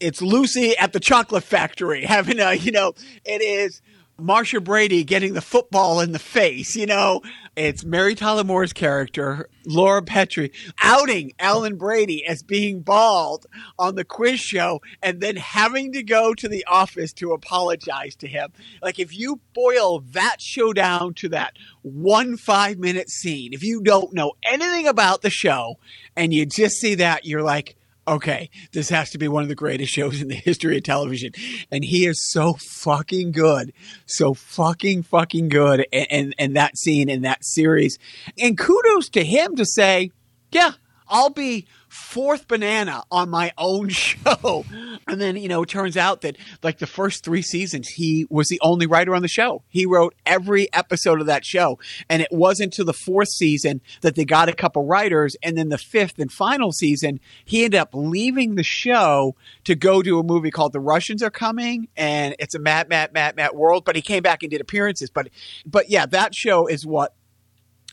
it's 0.00 0.22
Lucy 0.22 0.76
at 0.76 0.92
the 0.92 1.00
chocolate 1.00 1.44
factory 1.44 2.04
having 2.06 2.40
a, 2.40 2.54
you 2.54 2.72
know, 2.72 2.94
it 3.24 3.42
is 3.42 3.80
Marcia 4.20 4.60
Brady 4.60 5.04
getting 5.04 5.34
the 5.34 5.40
football 5.40 6.00
in 6.00 6.10
the 6.10 6.18
face, 6.18 6.74
you 6.74 6.86
know, 6.86 7.22
it's 7.54 7.84
Mary 7.84 8.14
Tyler 8.14 8.44
Moore's 8.44 8.72
character, 8.72 9.48
Laura 9.64 10.02
Petrie, 10.02 10.52
outing 10.80 11.32
Alan 11.38 11.76
Brady 11.76 12.24
as 12.24 12.42
being 12.42 12.82
bald 12.82 13.46
on 13.78 13.94
the 13.94 14.04
quiz 14.04 14.40
show 14.40 14.80
and 15.02 15.20
then 15.20 15.36
having 15.36 15.92
to 15.92 16.02
go 16.02 16.34
to 16.34 16.48
the 16.48 16.64
office 16.66 17.12
to 17.14 17.32
apologize 17.32 18.14
to 18.16 18.28
him. 18.28 18.52
Like, 18.82 18.98
if 18.98 19.16
you 19.16 19.40
boil 19.54 20.00
that 20.12 20.40
show 20.40 20.72
down 20.72 21.14
to 21.14 21.28
that 21.30 21.54
one 21.82 22.36
five 22.36 22.78
minute 22.78 23.10
scene, 23.10 23.52
if 23.52 23.62
you 23.62 23.82
don't 23.82 24.12
know 24.14 24.32
anything 24.44 24.86
about 24.86 25.22
the 25.22 25.30
show 25.30 25.78
and 26.16 26.32
you 26.32 26.46
just 26.46 26.76
see 26.76 26.96
that, 26.96 27.24
you're 27.24 27.42
like, 27.42 27.76
okay, 28.08 28.50
this 28.72 28.88
has 28.88 29.10
to 29.10 29.18
be 29.18 29.28
one 29.28 29.42
of 29.42 29.48
the 29.48 29.54
greatest 29.54 29.92
shows 29.92 30.20
in 30.20 30.28
the 30.28 30.34
history 30.34 30.76
of 30.76 30.82
television. 30.82 31.32
And 31.70 31.84
he 31.84 32.06
is 32.06 32.30
so 32.30 32.54
fucking 32.54 33.32
good. 33.32 33.72
So 34.06 34.34
fucking, 34.34 35.04
fucking 35.04 35.48
good. 35.48 35.86
And, 35.92 36.06
and, 36.10 36.34
and 36.38 36.56
that 36.56 36.76
scene 36.76 37.08
in 37.08 37.22
that 37.22 37.44
series. 37.44 37.98
And 38.38 38.56
kudos 38.56 39.08
to 39.10 39.24
him 39.24 39.56
to 39.56 39.64
say, 39.64 40.10
yeah, 40.50 40.72
I'll 41.08 41.30
be 41.30 41.66
fourth 41.88 42.48
banana 42.48 43.02
on 43.10 43.30
my 43.30 43.52
own 43.58 43.88
show. 43.88 44.64
And 45.06 45.20
then, 45.20 45.36
you 45.36 45.48
know, 45.48 45.62
it 45.62 45.68
turns 45.68 45.96
out 45.96 46.22
that 46.22 46.36
like 46.62 46.78
the 46.78 46.86
first 46.86 47.24
three 47.24 47.42
seasons, 47.42 47.88
he 47.88 48.26
was 48.30 48.48
the 48.48 48.60
only 48.62 48.86
writer 48.86 49.14
on 49.14 49.22
the 49.22 49.28
show. 49.28 49.62
He 49.68 49.86
wrote 49.86 50.14
every 50.26 50.72
episode 50.72 51.20
of 51.20 51.26
that 51.26 51.44
show. 51.44 51.78
And 52.08 52.22
it 52.22 52.28
wasn't 52.30 52.72
to 52.74 52.84
the 52.84 52.92
fourth 52.92 53.28
season 53.28 53.80
that 54.02 54.14
they 54.14 54.24
got 54.24 54.48
a 54.48 54.52
couple 54.52 54.86
writers. 54.86 55.36
And 55.42 55.56
then 55.56 55.68
the 55.68 55.78
fifth 55.78 56.18
and 56.18 56.30
final 56.30 56.72
season, 56.72 57.20
he 57.44 57.64
ended 57.64 57.80
up 57.80 57.90
leaving 57.92 58.54
the 58.54 58.62
show 58.62 59.34
to 59.64 59.74
go 59.74 60.02
do 60.02 60.18
a 60.18 60.22
movie 60.22 60.50
called 60.50 60.72
The 60.72 60.80
Russians 60.80 61.22
Are 61.22 61.30
Coming. 61.30 61.88
And 61.96 62.34
it's 62.38 62.54
a 62.54 62.58
Matt, 62.58 62.88
Matt, 62.88 63.12
Matt, 63.12 63.36
Matt 63.36 63.56
world. 63.56 63.84
But 63.84 63.96
he 63.96 64.02
came 64.02 64.22
back 64.22 64.42
and 64.42 64.50
did 64.50 64.60
appearances. 64.60 65.10
But, 65.10 65.28
but 65.64 65.90
yeah, 65.90 66.06
that 66.06 66.34
show 66.34 66.66
is 66.66 66.86
what 66.86 67.14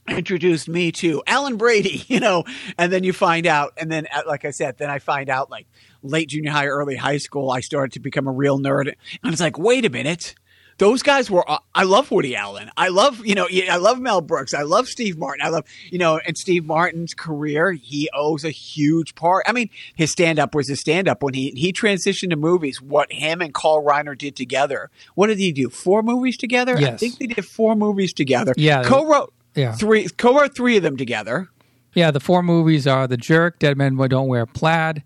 introduced 0.08 0.68
me 0.68 0.92
to 0.94 1.24
Alan 1.28 1.58
Brady, 1.58 2.04
you 2.08 2.20
know, 2.20 2.44
and 2.78 2.92
then 2.92 3.04
you 3.04 3.14
find 3.14 3.48
out, 3.48 3.74
and 3.78 3.92
then, 3.92 4.08
uh, 4.14 4.24
like 4.28 4.46
I 4.46 4.52
said, 4.52 4.78
then 4.78 4.90
I 4.90 5.00
find 5.00 5.30
out 5.30 5.50
like 5.50 5.68
late 6.04 6.30
junior 6.30 6.52
high, 6.52 6.68
early 6.68 6.96
high 6.96 7.18
school, 7.18 7.52
I 7.52 7.62
started 7.62 7.94
to 7.94 8.00
become 8.00 8.28
a 8.28 8.32
real 8.32 8.60
nerd. 8.60 8.94
And 9.24 9.34
it's 9.34 9.42
like, 9.42 9.58
wait 9.58 9.86
a 9.86 9.90
minute. 9.90 10.36
Those 10.78 11.04
guys 11.04 11.32
were, 11.32 11.50
uh, 11.50 11.60
I 11.74 11.84
love 11.84 12.12
Woody 12.12 12.36
Allen. 12.36 12.70
I 12.76 12.90
love, 12.90 13.26
you 13.26 13.34
know, 13.34 13.48
I 13.50 13.78
love 13.78 13.98
Mel 14.02 14.20
Brooks. 14.20 14.54
I 14.54 14.64
love 14.64 14.90
Steve 14.90 15.18
Martin. 15.18 15.46
I 15.46 15.48
love, 15.48 15.64
you 15.90 15.98
know, 15.98 16.20
and 16.20 16.38
Steve 16.38 16.66
Martin's 16.66 17.14
career, 17.14 17.72
he 17.72 18.10
owes 18.14 18.44
a 18.44 18.50
huge 18.50 19.16
part. 19.16 19.46
I 19.48 19.54
mean, 19.54 19.70
his 19.96 20.12
stand 20.12 20.38
up 20.38 20.54
was 20.54 20.68
his 20.68 20.82
stand 20.82 21.08
up 21.08 21.24
when 21.24 21.34
he, 21.34 21.52
he 21.52 21.72
transitioned 21.72 22.32
to 22.32 22.36
movies, 22.36 22.82
what 22.82 23.10
him 23.10 23.42
and 23.42 23.54
Carl 23.54 23.86
Reiner 23.86 24.18
did 24.18 24.36
together. 24.36 24.90
What 25.14 25.28
did 25.28 25.40
he 25.40 25.54
do? 25.54 25.70
Four 25.70 26.04
movies 26.04 26.36
together? 26.36 26.76
I 26.94 26.98
think 26.98 27.20
they 27.20 27.28
did 27.28 27.46
four 27.46 27.78
movies 27.78 28.12
together. 28.12 28.54
Yeah. 28.58 28.84
Co 28.84 29.08
wrote, 29.08 29.34
Yeah. 29.56 29.74
three 29.74 30.08
co-wrote 30.10 30.56
three 30.56 30.78
of 30.78 30.84
them 30.84 30.98
together 30.98 31.48
Yeah, 31.94 32.12
the 32.12 32.20
four 32.20 32.44
movies 32.44 32.86
are 32.88 33.08
The 33.08 33.18
Jerk, 33.18 33.60
Dead 33.60 33.78
Men 33.78 33.96
Don't 33.96 34.28
Wear 34.28 34.46
Plaid, 34.46 35.04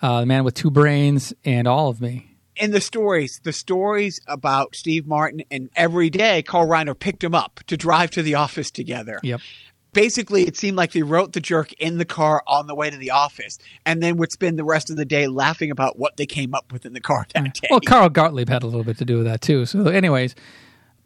uh, 0.00 0.20
The 0.20 0.26
Man 0.26 0.44
with 0.44 0.54
Two 0.54 0.70
Brains, 0.70 1.32
and 1.44 1.66
All 1.66 1.88
of 1.88 2.00
Me. 2.00 2.36
in 2.56 2.70
the 2.72 2.80
stories, 2.80 3.40
the 3.44 3.52
stories 3.52 4.20
about 4.26 4.74
Steve 4.76 5.06
Martin, 5.06 5.42
and 5.50 5.70
every 5.76 6.10
day 6.10 6.42
Carl 6.42 6.66
Reiner 6.66 6.98
picked 6.98 7.22
him 7.24 7.34
up 7.34 7.60
to 7.66 7.76
drive 7.76 8.10
to 8.12 8.22
the 8.22 8.34
office 8.36 8.70
together. 8.70 9.20
Yep. 9.22 9.40
Basically, 9.94 10.42
it 10.46 10.56
seemed 10.56 10.76
like 10.76 10.92
they 10.92 11.02
wrote 11.02 11.32
the 11.32 11.40
jerk 11.40 11.72
in 11.74 11.96
the 11.98 12.04
car 12.04 12.42
on 12.46 12.66
the 12.66 12.74
way 12.74 12.90
to 12.90 12.96
the 12.96 13.10
office, 13.10 13.58
and 13.86 14.02
then 14.02 14.16
would 14.18 14.30
spend 14.30 14.58
the 14.58 14.64
rest 14.64 14.90
of 14.90 14.96
the 14.96 15.04
day 15.06 15.26
laughing 15.28 15.70
about 15.70 15.98
what 15.98 16.16
they 16.18 16.26
came 16.26 16.54
up 16.54 16.72
with 16.72 16.84
in 16.84 16.92
the 16.92 17.00
car 17.00 17.26
that 17.34 17.54
day. 17.60 17.68
Well, 17.70 17.80
Carl 17.80 18.08
Gottlieb 18.10 18.48
had 18.48 18.62
a 18.62 18.66
little 18.66 18.84
bit 18.84 18.98
to 18.98 19.04
do 19.04 19.16
with 19.16 19.26
that 19.26 19.40
too. 19.40 19.64
So, 19.66 19.86
anyways, 19.86 20.34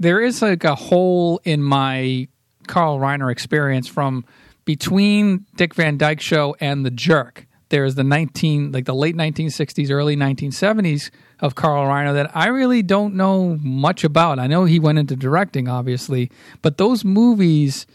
there 0.01 0.21
is 0.21 0.43
like 0.43 0.65
a 0.65 0.75
hole 0.75 1.41
in 1.45 1.63
my 1.63 2.27
Carl 2.67 2.99
Reiner 2.99 3.31
experience 3.31 3.89
from 3.89 4.25
between 4.65 5.47
Dick 5.57 5.75
Van 5.75 5.97
Dyke 5.97 6.21
Show 6.21 6.57
and 6.61 6.85
The 6.87 6.91
Jerk. 6.91 7.47
There's 7.69 7.95
the 7.95 8.05
19, 8.05 8.71
like 8.73 8.85
the 8.85 8.95
late 8.95 9.17
1960s, 9.17 9.91
early 9.91 10.15
1970s 10.15 11.11
of 11.41 11.55
Carl 11.55 11.87
Reiner 11.87 12.13
that 12.13 12.31
I 12.37 12.49
really 12.49 12.83
don't 12.83 13.15
know 13.15 13.57
much 13.63 14.05
about. 14.05 14.39
I 14.39 14.47
know 14.47 14.65
he 14.67 14.79
went 14.79 14.99
into 14.99 15.17
directing, 15.17 15.69
obviously, 15.69 16.31
but 16.61 16.77
those 16.77 17.03
movies 17.05 17.87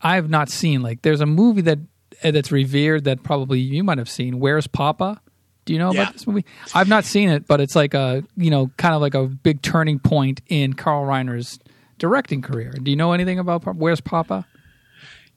I've 0.00 0.30
not 0.30 0.48
seen. 0.48 0.82
Like, 0.82 1.02
there's 1.02 1.20
a 1.20 1.26
movie 1.26 1.60
that 1.62 1.78
uh, 2.24 2.30
that's 2.30 2.50
revered 2.50 3.04
that 3.04 3.22
probably 3.22 3.60
you 3.60 3.84
might 3.84 3.98
have 3.98 4.08
seen. 4.10 4.40
Where's 4.40 4.66
Poppa? 4.66 5.20
Do 5.64 5.72
you 5.72 5.78
know 5.78 5.92
Yeah. 5.92 6.02
about 6.02 6.12
this 6.14 6.26
movie? 6.26 6.44
I've 6.74 6.88
not 6.88 7.04
seen 7.04 7.28
it, 7.28 7.46
but 7.46 7.60
it's 7.60 7.76
like 7.76 7.94
a 7.94 8.24
you 8.36 8.50
know 8.50 8.70
kind 8.78 8.94
of 8.94 9.00
like 9.02 9.14
a 9.14 9.24
big 9.26 9.60
turning 9.62 9.98
point 9.98 10.40
in 10.48 10.72
Carl 10.72 11.04
Reiner's 11.04 11.58
directing 12.02 12.42
career. 12.42 12.72
Do 12.72 12.90
you 12.90 12.96
know 12.96 13.12
anything 13.12 13.38
about 13.38 13.64
Where's 13.76 14.00
Poppa? 14.00 14.44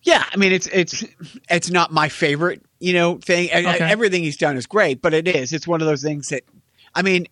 Yeah, 0.02 0.26
I 0.34 0.36
mean 0.36 0.52
it's 0.52 0.66
it's 0.66 1.06
it's 1.48 1.70
not 1.70 1.94
my 1.94 2.10
favorite, 2.10 2.64
you 2.80 2.94
know, 2.94 3.20
thing. 3.20 3.50
Okay. 3.54 3.78
Everything 3.80 4.24
he's 4.24 4.36
done 4.36 4.58
is 4.58 4.66
great, 4.66 5.00
but 5.00 5.14
it 5.14 5.28
is. 5.28 5.54
It's 5.54 5.68
one 5.68 5.80
of 5.80 5.88
those 5.88 6.02
things 6.02 6.30
that, 6.30 6.42
I 6.96 7.04
mean, 7.04 7.28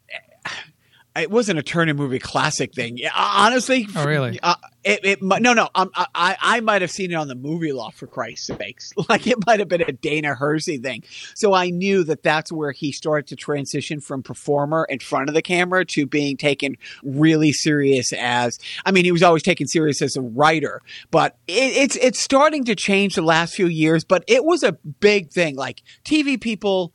it 1.15 1.29
wasn't 1.29 1.60
a 1.60 1.63
Turner 1.63 1.93
movie 1.93 2.20
classic 2.20 2.74
thing. 2.74 3.00
Honestly, 3.15 3.88
Oh, 3.96 4.05
really? 4.05 4.39
Uh, 4.41 4.55
it, 4.84 5.00
it 5.05 5.22
no 5.22 5.53
no 5.53 5.70
um, 5.75 5.91
I 5.96 6.05
I 6.13 6.38
I 6.41 6.60
might 6.60 6.82
have 6.82 6.91
seen 6.91 7.12
it 7.12 7.15
on 7.15 7.27
the 7.27 7.36
Movie 7.36 7.72
Loft 7.72 7.98
for 8.00 8.08
Christ's 8.08 8.48
sakes. 8.48 8.91
Like 9.10 9.27
it 9.27 9.46
might 9.46 9.60
have 9.60 9.67
been 9.70 9.82
a 9.82 9.91
Dana 9.91 10.34
Hersey 10.34 10.77
thing. 10.77 11.03
So 11.36 11.53
I 11.53 11.70
knew 11.70 12.03
that 12.05 12.24
that's 12.24 12.51
where 12.51 12.72
he 12.72 12.91
started 12.91 13.27
to 13.27 13.36
transition 13.36 14.00
from 14.01 14.24
performer 14.24 14.86
in 14.89 15.00
front 15.00 15.29
of 15.29 15.36
the 15.36 15.41
camera 15.41 15.86
to 15.86 16.05
being 16.05 16.36
taken 16.36 16.77
really 17.03 17.53
serious 17.53 18.12
as. 18.13 18.60
I 18.86 18.91
mean, 18.91 19.05
he 19.05 19.12
was 19.12 19.24
always 19.24 19.43
taken 19.43 19.67
serious 19.67 20.01
as 20.01 20.15
a 20.15 20.22
writer, 20.22 20.82
but 21.12 21.38
it, 21.48 21.53
it's 21.77 21.96
it's 21.98 22.20
starting 22.20 22.63
to 22.65 22.75
change 22.75 23.15
the 23.15 23.22
last 23.22 23.55
few 23.55 23.67
years. 23.67 24.03
But 24.03 24.24
it 24.27 24.43
was 24.43 24.63
a 24.63 24.74
big 24.74 25.32
thing. 25.32 25.55
Like 25.55 25.82
TV 26.03 26.39
people 26.41 26.93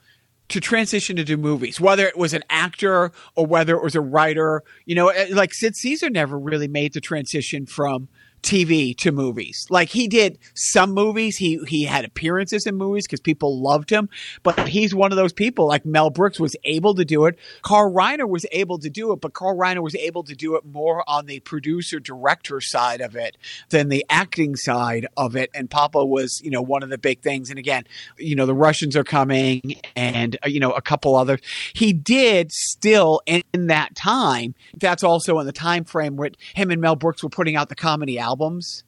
to 0.49 0.61
transition 0.61 1.17
to 1.17 1.25
do 1.25 1.37
movies, 1.37 1.81
whether 1.81 2.07
it 2.07 2.17
was 2.17 2.33
an 2.33 2.43
actor 2.49 3.13
or 3.35 3.47
whether 3.47 3.77
it 3.77 3.83
was 3.83 3.95
a 3.95 4.01
writer. 4.01 4.63
You 4.87 4.95
know, 4.95 5.09
eh, 5.09 5.29
like 5.33 5.53
Sid 5.53 5.77
Caesar 5.77 6.11
never 6.11 6.39
really 6.39 6.69
made 6.69 6.95
the 6.95 7.01
transition 7.01 7.67
from 7.67 8.09
TV 8.43 8.97
to 8.99 9.13
movies. 9.13 9.67
Like 9.71 9.89
he 9.89 10.09
did 10.09 10.39
some 10.55 10.93
movies, 10.93 11.37
he 11.37 11.59
he 11.67 11.85
had 11.85 12.05
appearances 12.05 12.67
in 12.67 12.77
movies 12.77 13.07
because 13.07 13.21
people 13.21 13.61
loved 13.61 13.91
him, 13.91 14.09
but 14.43 14.69
he's 14.69 14.95
one 14.95 15.13
of 15.13 15.17
those 15.17 15.33
people 15.33 15.67
like 15.67 15.85
Mel 15.85 16.11
Brooks 16.11 16.39
was 16.39 16.57
able 16.65 16.95
to 16.95 17.05
do 17.05 17.27
it. 17.27 17.39
Carl 17.63 17.93
Reiner 17.93 18.29
was 18.29 18.47
able 18.53 18.79
to 18.79 18.91
do 18.91 19.13
it, 19.13 19.21
but 19.21 19.33
Carl 19.33 19.57
Reiner 19.57 19.83
was 19.83 19.95
able 19.97 20.23
to 20.25 20.35
do 20.35 20.57
it 20.57 20.65
more 20.65 21.03
on 21.09 21.27
the 21.27 21.41
producer 21.41 22.01
director 22.01 22.61
side 22.61 23.01
of 23.01 23.17
it 23.17 23.37
than 23.71 23.89
the 23.89 24.05
acting 24.11 24.57
side 24.57 25.07
of 25.17 25.37
it. 25.37 25.51
And 25.55 25.71
Poppa 25.71 26.05
was, 26.05 26.41
you 26.43 26.51
know, 26.51 26.63
one 26.63 26.83
of 26.83 26.91
the 26.91 26.99
big 26.99 27.23
things. 27.23 27.51
And 27.51 27.59
again, 27.59 27.85
you 28.19 28.35
know, 28.35 28.47
the 28.47 28.55
Russians 28.55 28.97
are 28.97 29.05
coming 29.05 29.81
and, 29.97 30.37
uh, 30.45 30.49
you 30.49 30.61
know, 30.61 30.73
a 30.73 30.83
couple 30.83 31.17
others. 31.17 31.41
He 31.75 31.93
did 31.93 32.53
still 32.53 33.21
in, 33.27 33.43
in 33.53 33.67
that 33.69 33.95
time. 33.95 34.55
That's 34.79 35.03
also 35.03 35.39
in 35.39 35.47
the 35.47 35.53
time 35.53 35.85
frame 35.85 36.17
where 36.17 36.31
him 36.55 36.71
and 36.71 36.81
Mel 36.81 36.97
Brooks 36.97 37.23
were 37.23 37.29
putting 37.29 37.57
out 37.57 37.69
the 37.69 37.75
comedy 37.75 38.19
albums. 38.29 38.85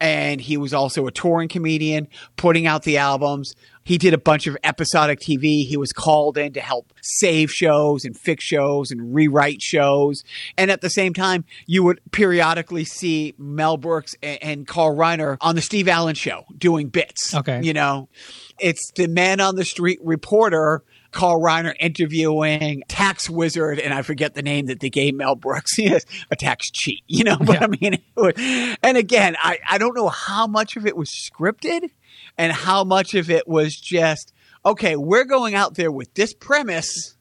And 0.00 0.40
he 0.40 0.56
was 0.56 0.72
also 0.72 1.08
a 1.08 1.10
touring 1.10 1.48
comedian, 1.48 2.06
putting 2.36 2.68
out 2.68 2.84
the 2.84 2.98
albums. 2.98 3.52
He 3.82 3.98
did 3.98 4.14
a 4.14 4.18
bunch 4.18 4.46
of 4.46 4.56
episodic 4.62 5.18
TV. 5.18 5.66
He 5.66 5.76
was 5.76 5.92
called 5.92 6.38
in 6.38 6.52
to 6.52 6.60
help 6.60 6.92
save 7.02 7.50
shows 7.50 8.04
and 8.04 8.16
fix 8.16 8.44
shows 8.44 8.92
and 8.92 9.12
rewrite 9.12 9.60
shows. 9.60 10.22
And 10.56 10.70
at 10.70 10.82
the 10.82 10.90
same 10.90 11.14
time, 11.14 11.44
you 11.66 11.82
would 11.82 12.00
periodically 12.12 12.84
see 12.84 13.34
Mel 13.38 13.76
Brooks 13.76 14.14
and, 14.22 14.38
and 14.40 14.66
Carl 14.68 14.94
Reiner 14.94 15.36
on 15.40 15.56
the 15.56 15.62
Steve 15.62 15.88
Allen 15.88 16.14
show 16.14 16.44
doing 16.56 16.90
bits. 16.90 17.34
Okay. 17.34 17.60
You 17.60 17.72
know, 17.72 18.08
it's 18.60 18.92
the 18.94 19.08
man 19.08 19.40
on 19.40 19.56
the 19.56 19.64
street 19.64 19.98
reporter, 20.04 20.84
Carl 21.10 21.40
Reiner 21.40 21.74
interviewing 21.80 22.82
tax 22.88 23.30
wizard, 23.30 23.78
and 23.78 23.94
I 23.94 24.02
forget 24.02 24.34
the 24.34 24.42
name 24.42 24.66
that 24.66 24.80
they 24.80 24.90
gave 24.90 25.14
Mel 25.14 25.34
Brooks. 25.34 25.72
is 25.78 26.04
a 26.30 26.36
tax 26.36 26.70
cheat, 26.70 27.02
you 27.06 27.24
know. 27.24 27.36
But 27.38 27.54
Yeah. 27.60 27.64
I 27.64 27.66
mean, 27.68 27.98
was- 28.16 28.76
and 28.82 28.96
again, 28.96 29.36
I, 29.42 29.58
I 29.68 29.78
don't 29.78 29.94
know 29.96 30.08
how 30.08 30.46
much 30.46 30.76
of 30.76 30.86
it 30.86 30.96
was 30.96 31.10
scripted 31.10 31.88
and 32.36 32.52
how 32.52 32.84
much 32.84 33.14
of 33.14 33.30
it 33.30 33.48
was 33.48 33.74
just 33.76 34.32
okay. 34.66 34.96
We're 34.96 35.24
going 35.24 35.54
out 35.54 35.74
there 35.76 35.90
with 35.90 36.12
this 36.14 36.34
premise 36.34 37.16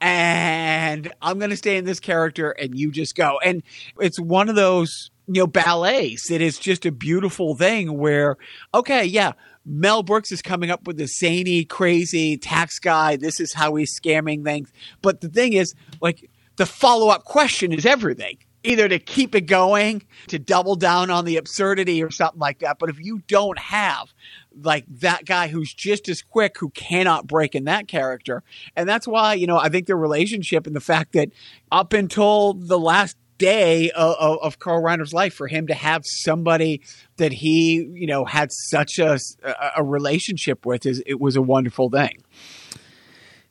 and 0.00 1.12
I'm 1.20 1.38
going 1.38 1.50
to 1.50 1.56
stay 1.56 1.76
in 1.76 1.84
this 1.84 2.00
character 2.00 2.50
and 2.50 2.78
you 2.78 2.90
just 2.92 3.16
go. 3.16 3.38
And 3.44 3.62
it's 3.98 4.18
one 4.20 4.48
of 4.48 4.54
those, 4.54 5.10
you 5.26 5.40
know, 5.42 5.46
ballets 5.46 6.28
that 6.28 6.40
is 6.40 6.58
just 6.58 6.86
a 6.86 6.92
beautiful 6.92 7.56
thing 7.56 7.98
where, 7.98 8.36
okay, 8.74 9.04
yeah, 9.04 9.32
Mel 9.68 10.02
Brooks 10.02 10.32
is 10.32 10.40
coming 10.40 10.70
up 10.70 10.86
with 10.86 10.96
this 10.96 11.18
zany, 11.18 11.64
crazy 11.64 12.38
tax 12.38 12.78
guy. 12.78 13.16
This 13.16 13.38
is 13.38 13.52
how 13.52 13.74
he's 13.74 13.98
scamming 13.98 14.42
things. 14.42 14.72
But 15.02 15.20
the 15.20 15.28
thing 15.28 15.52
is, 15.52 15.74
like, 16.00 16.30
the 16.56 16.64
follow 16.66 17.08
up 17.08 17.24
question 17.24 17.72
is 17.72 17.84
everything. 17.84 18.38
Either 18.64 18.88
to 18.88 18.98
keep 18.98 19.34
it 19.34 19.42
going, 19.42 20.02
to 20.26 20.38
double 20.38 20.74
down 20.74 21.10
on 21.10 21.24
the 21.24 21.36
absurdity 21.36 22.02
or 22.02 22.10
something 22.10 22.40
like 22.40 22.58
that. 22.58 22.78
But 22.78 22.90
if 22.90 22.98
you 22.98 23.22
don't 23.28 23.58
have 23.58 24.12
like 24.60 24.84
that 24.88 25.24
guy 25.24 25.46
who's 25.46 25.72
just 25.72 26.08
as 26.08 26.22
quick, 26.22 26.58
who 26.58 26.70
cannot 26.70 27.28
break 27.28 27.54
in 27.54 27.64
that 27.64 27.86
character, 27.86 28.42
and 28.74 28.88
that's 28.88 29.06
why 29.06 29.34
you 29.34 29.46
know 29.46 29.58
I 29.58 29.68
think 29.68 29.86
their 29.86 29.96
relationship 29.96 30.66
and 30.66 30.74
the 30.74 30.80
fact 30.80 31.12
that 31.12 31.30
up 31.70 31.92
until 31.92 32.54
the 32.54 32.78
last 32.78 33.16
day 33.38 33.90
of, 33.92 34.38
of, 34.42 34.58
Carl 34.58 34.82
Reiner's 34.82 35.12
life, 35.12 35.34
for 35.34 35.46
him 35.46 35.66
to 35.68 35.74
have 35.74 36.02
somebody 36.04 36.82
that 37.16 37.32
he 37.32 37.88
you 37.94 38.06
know 38.06 38.24
had 38.24 38.50
such 38.52 38.98
a 38.98 39.18
a, 39.42 39.54
a 39.78 39.84
relationship 39.84 40.66
with 40.66 40.84
is 40.86 41.02
it 41.06 41.20
was 41.20 41.36
a 41.36 41.42
wonderful 41.42 41.88
thing. 41.88 42.22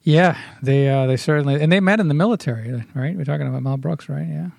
Yeah, 0.01 0.37
they 0.61 0.89
uh, 0.89 1.07
they 1.07 1.17
certainly 1.17 1.61
and 1.61 1.71
they 1.71 1.79
met 1.79 1.99
in 1.99 2.07
the 2.07 2.13
military, 2.13 2.85
right? 2.93 3.17
We're 3.17 3.25
talking 3.25 3.47
about 3.47 3.63
Mel 3.63 3.77
Brooks, 3.77 4.07
right? 4.07 4.27
Yeah. 4.27 4.49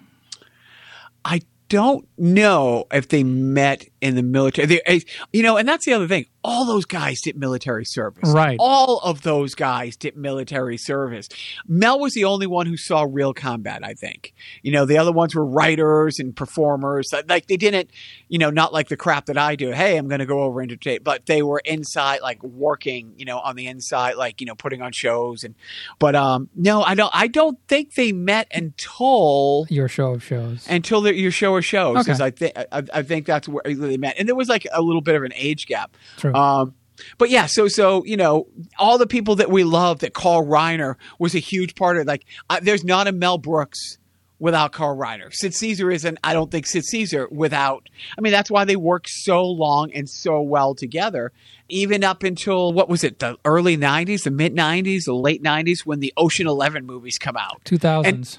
I 1.24 1.42
don't 1.68 2.08
know 2.16 2.86
if 2.92 3.08
they 3.08 3.24
met 3.24 3.84
in 4.00 4.14
the 4.14 4.22
military. 4.22 4.66
They, 4.66 4.80
eh, 4.86 5.00
you 5.32 5.42
know, 5.42 5.56
and 5.56 5.68
that's 5.68 5.84
the 5.84 5.92
other 5.92 6.08
thing. 6.08 6.26
All 6.44 6.64
those 6.64 6.84
guys 6.84 7.20
did 7.20 7.36
military 7.36 7.84
service. 7.84 8.30
Right. 8.32 8.56
All 8.60 9.00
of 9.00 9.22
those 9.22 9.54
guys 9.54 9.96
did 9.96 10.16
military 10.16 10.76
service. 10.78 11.28
Mel 11.66 11.98
was 11.98 12.14
the 12.14 12.24
only 12.24 12.46
one 12.46 12.66
who 12.66 12.76
saw 12.76 13.06
real 13.08 13.34
combat, 13.34 13.84
I 13.84 13.94
think. 13.94 14.32
You 14.62 14.72
know, 14.72 14.86
the 14.86 14.98
other 14.98 15.12
ones 15.12 15.34
were 15.34 15.44
writers 15.44 16.18
and 16.18 16.34
performers. 16.34 17.12
Like 17.28 17.48
they 17.48 17.56
didn't, 17.56 17.90
you 18.28 18.38
know, 18.38 18.50
not 18.50 18.72
like 18.72 18.88
the 18.88 18.96
crap 18.96 19.26
that 19.26 19.36
I 19.36 19.56
do. 19.56 19.72
Hey, 19.72 19.96
I'm 19.96 20.08
going 20.08 20.20
to 20.20 20.26
go 20.26 20.42
over 20.42 20.62
into 20.62 20.76
tape, 20.76 21.04
but 21.04 21.26
they 21.26 21.42
were 21.42 21.60
inside, 21.64 22.20
like 22.22 22.42
working, 22.42 23.14
you 23.16 23.24
know, 23.24 23.38
on 23.40 23.56
the 23.56 23.66
inside, 23.66 24.14
like, 24.14 24.40
you 24.40 24.46
know, 24.46 24.54
putting 24.54 24.80
on 24.80 24.92
shows. 24.92 25.44
And, 25.44 25.54
but, 25.98 26.14
um, 26.14 26.48
no, 26.54 26.82
I 26.82 26.94
don't, 26.94 27.10
I 27.12 27.26
don't 27.26 27.58
think 27.68 27.94
they 27.94 28.12
met 28.12 28.46
until 28.54 29.66
Your 29.68 29.88
show 29.88 30.14
of 30.14 30.22
shows. 30.22 30.66
until 30.68 31.00
the, 31.00 31.14
your 31.14 31.32
show 31.32 31.52
or 31.52 31.62
shows. 31.62 32.08
Okay. 32.08 32.24
I 32.24 32.30
think 32.30 32.52
I, 32.56 32.82
I 32.92 33.02
think 33.02 33.26
that's 33.26 33.48
where 33.48 33.62
they 33.88 33.96
met, 33.96 34.16
and 34.18 34.28
there 34.28 34.34
was 34.36 34.48
like 34.48 34.66
a 34.72 34.82
little 34.82 35.02
bit 35.02 35.14
of 35.14 35.22
an 35.22 35.32
age 35.34 35.66
gap. 35.66 35.96
True. 36.16 36.34
Um, 36.34 36.74
but 37.16 37.30
yeah, 37.30 37.46
so 37.46 37.68
so 37.68 38.04
you 38.04 38.16
know 38.16 38.46
all 38.78 38.98
the 38.98 39.06
people 39.06 39.36
that 39.36 39.50
we 39.50 39.64
love 39.64 40.00
that 40.00 40.14
Carl 40.14 40.44
Reiner 40.44 40.96
was 41.18 41.34
a 41.34 41.38
huge 41.38 41.74
part 41.74 41.96
of. 41.96 42.06
Like, 42.06 42.24
I, 42.50 42.60
there's 42.60 42.84
not 42.84 43.06
a 43.06 43.12
Mel 43.12 43.38
Brooks 43.38 43.98
without 44.38 44.72
Carl 44.72 44.96
Reiner. 44.96 45.32
Sid 45.32 45.54
Caesar 45.54 45.90
isn't. 45.90 46.18
I 46.22 46.32
don't 46.32 46.50
think 46.50 46.66
Sid 46.66 46.84
Caesar 46.84 47.28
without. 47.30 47.88
I 48.16 48.20
mean, 48.20 48.32
that's 48.32 48.50
why 48.50 48.64
they 48.64 48.76
worked 48.76 49.08
so 49.08 49.44
long 49.44 49.92
and 49.92 50.08
so 50.08 50.40
well 50.40 50.74
together. 50.74 51.32
Even 51.68 52.04
up 52.04 52.22
until 52.22 52.72
what 52.72 52.88
was 52.88 53.04
it, 53.04 53.18
the 53.18 53.36
early 53.44 53.76
'90s, 53.76 54.24
the 54.24 54.30
mid 54.30 54.54
'90s, 54.54 55.04
the 55.04 55.14
late 55.14 55.42
'90s, 55.42 55.80
when 55.84 56.00
the 56.00 56.12
Ocean 56.16 56.46
Eleven 56.46 56.86
movies 56.86 57.18
come 57.18 57.36
out. 57.36 57.64
Two 57.64 57.78
thousands. 57.78 58.38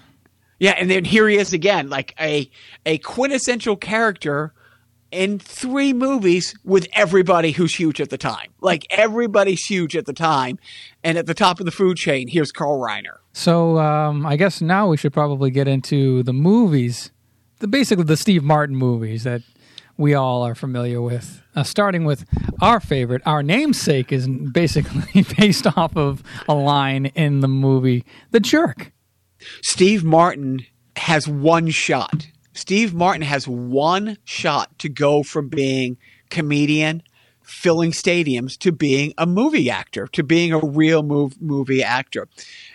Yeah, 0.60 0.72
and 0.72 0.92
then 0.92 1.06
here 1.06 1.28
he 1.30 1.38
is 1.38 1.54
again, 1.54 1.90
like 1.90 2.14
a 2.20 2.50
a 2.86 2.98
quintessential 2.98 3.78
character 3.78 4.54
in 5.12 5.40
three 5.40 5.94
movies 5.94 6.56
with 6.64 6.88
everybody 6.94 7.52
who's 7.52 7.76
huge 7.76 8.00
at 8.02 8.10
the 8.10 8.18
time. 8.18 8.52
Like 8.62 8.86
everybody's 8.90 9.66
huge 9.66 9.96
at 9.96 10.06
the 10.06 10.14
time, 10.14 10.60
and 11.04 11.18
at 11.18 11.26
the 11.26 11.34
top 11.34 11.60
of 11.60 11.66
the 11.66 11.72
food 11.72 11.98
chain, 11.98 12.28
here's 12.28 12.52
Carl 12.52 12.80
Reiner. 12.80 13.18
So 13.34 13.78
um, 13.80 14.26
I 14.26 14.36
guess 14.36 14.62
now 14.62 14.88
we 14.88 14.98
should 14.98 15.14
probably 15.14 15.52
get 15.52 15.68
into 15.68 16.24
the 16.24 16.34
movies, 16.34 17.12
the 17.60 17.68
basically 17.68 18.06
the 18.06 18.18
Steve 18.18 18.44
Martin 18.44 18.76
movies 18.76 19.24
that 19.24 19.42
we 19.98 20.14
all 20.14 20.44
are 20.44 20.56
familiar 20.56 21.02
with. 21.02 21.42
Uh, 21.56 21.64
starting 21.64 22.06
with 22.06 22.26
our 22.62 22.80
favorite, 22.80 23.22
our 23.26 23.44
namesake 23.44 24.14
is 24.14 24.28
basically 24.28 25.24
based 25.38 25.68
off 25.78 25.96
of 25.98 26.24
a 26.48 26.54
line 26.54 27.08
in 27.08 27.42
the 27.42 27.50
movie 27.50 28.06
The 28.32 28.40
Jerk. 28.40 28.94
Steve 29.62 30.04
Martin 30.04 30.66
has 30.96 31.28
one 31.28 31.70
shot. 31.70 32.28
Steve 32.54 32.94
Martin 32.94 33.22
has 33.22 33.48
one 33.48 34.18
shot 34.24 34.78
to 34.80 34.90
go 34.90 35.24
from 35.24 35.50
being 35.50 35.98
comedian, 36.30 37.04
filling 37.42 37.92
stadiums, 37.92 38.58
to 38.60 38.72
being 38.72 39.14
a 39.18 39.26
movie 39.26 39.70
actor, 39.70 40.08
to 40.08 40.24
being 40.24 40.54
a 40.54 40.60
real 40.60 41.04
move, 41.04 41.42
movie 41.42 41.84
actor. 41.84 42.28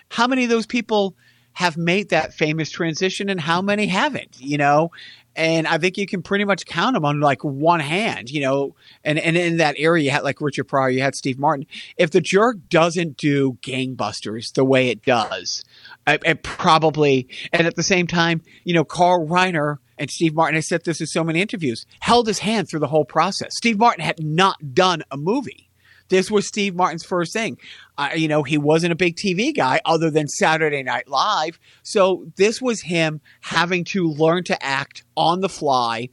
How 0.09 0.27
many 0.27 0.43
of 0.43 0.49
those 0.49 0.65
people 0.65 1.15
have 1.53 1.77
made 1.77 2.09
that 2.09 2.33
famous 2.33 2.69
transition 2.69 3.29
and 3.29 3.39
how 3.39 3.61
many 3.61 3.87
haven't, 3.87 4.37
you 4.39 4.57
know? 4.57 4.91
And 5.37 5.67
I 5.67 5.77
think 5.77 5.97
you 5.97 6.07
can 6.07 6.21
pretty 6.21 6.45
much 6.45 6.65
count 6.65 6.93
them 6.93 7.03
on 7.03 7.19
like 7.19 7.43
one 7.43 7.81
hand, 7.81 8.29
you 8.29 8.41
know. 8.41 8.75
And, 9.03 9.19
and 9.19 9.35
in 9.35 9.57
that 9.57 9.75
area, 9.77 10.05
you 10.05 10.11
had 10.11 10.23
like 10.23 10.39
Richard 10.39 10.65
Pryor, 10.65 10.89
you 10.89 11.01
had 11.01 11.15
Steve 11.15 11.37
Martin. 11.37 11.65
If 11.97 12.11
the 12.11 12.21
jerk 12.21 12.57
doesn't 12.69 13.17
do 13.17 13.57
gangbusters 13.61 14.53
the 14.53 14.63
way 14.63 14.89
it 14.89 15.03
does, 15.03 15.63
it, 16.07 16.21
it 16.25 16.43
probably, 16.43 17.27
and 17.51 17.67
at 17.67 17.75
the 17.75 17.83
same 17.83 18.07
time, 18.07 18.41
you 18.63 18.73
know, 18.73 18.83
Carl 18.83 19.27
Reiner 19.27 19.77
and 19.97 20.09
Steve 20.09 20.35
Martin, 20.35 20.57
I 20.57 20.61
said 20.61 20.83
this 20.83 20.99
in 20.99 21.07
so 21.07 21.23
many 21.23 21.41
interviews, 21.41 21.85
held 21.99 22.27
his 22.27 22.39
hand 22.39 22.69
through 22.69 22.81
the 22.81 22.87
whole 22.87 23.05
process. 23.05 23.51
Steve 23.55 23.79
Martin 23.79 24.03
had 24.03 24.23
not 24.23 24.73
done 24.73 25.03
a 25.11 25.17
movie. 25.17 25.69
This 26.09 26.29
was 26.29 26.47
Steve 26.47 26.75
Martin's 26.75 27.03
first 27.03 27.33
thing. 27.33 27.57
Uh, 27.97 28.09
you 28.15 28.27
know, 28.27 28.43
he 28.43 28.57
wasn't 28.57 28.93
a 28.93 28.95
big 28.95 29.15
TV 29.15 29.55
guy 29.55 29.81
other 29.85 30.11
than 30.11 30.27
Saturday 30.27 30.83
Night 30.83 31.07
Live. 31.07 31.59
So 31.81 32.27
this 32.35 32.61
was 32.61 32.81
him 32.81 33.21
having 33.41 33.83
to 33.85 34.07
learn 34.07 34.43
to 34.45 34.63
act 34.63 35.03
on 35.17 35.41
the 35.41 35.49
fly. 35.49 36.09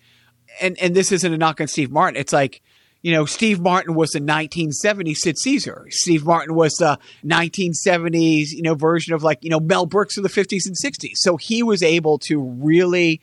And 0.60 0.78
and 0.80 0.94
this 0.94 1.12
isn't 1.12 1.32
a 1.32 1.36
knock 1.36 1.60
on 1.60 1.66
Steve 1.66 1.90
Martin. 1.90 2.18
It's 2.18 2.32
like, 2.32 2.62
you 3.02 3.12
know, 3.12 3.24
Steve 3.24 3.60
Martin 3.60 3.94
was 3.94 4.10
the 4.10 4.20
1970s 4.20 5.16
Sid 5.16 5.38
Caesar. 5.38 5.86
Steve 5.90 6.24
Martin 6.24 6.54
was 6.54 6.72
the 6.74 6.98
1970s, 7.24 8.50
you 8.50 8.62
know, 8.62 8.74
version 8.74 9.12
of 9.12 9.24
like, 9.24 9.42
you 9.42 9.50
know, 9.50 9.60
Mel 9.60 9.86
Brooks 9.86 10.16
of 10.16 10.22
the 10.22 10.28
50s 10.28 10.66
and 10.66 10.76
60s. 10.76 11.14
So 11.16 11.36
he 11.36 11.62
was 11.62 11.82
able 11.82 12.18
to 12.20 12.40
really 12.40 13.20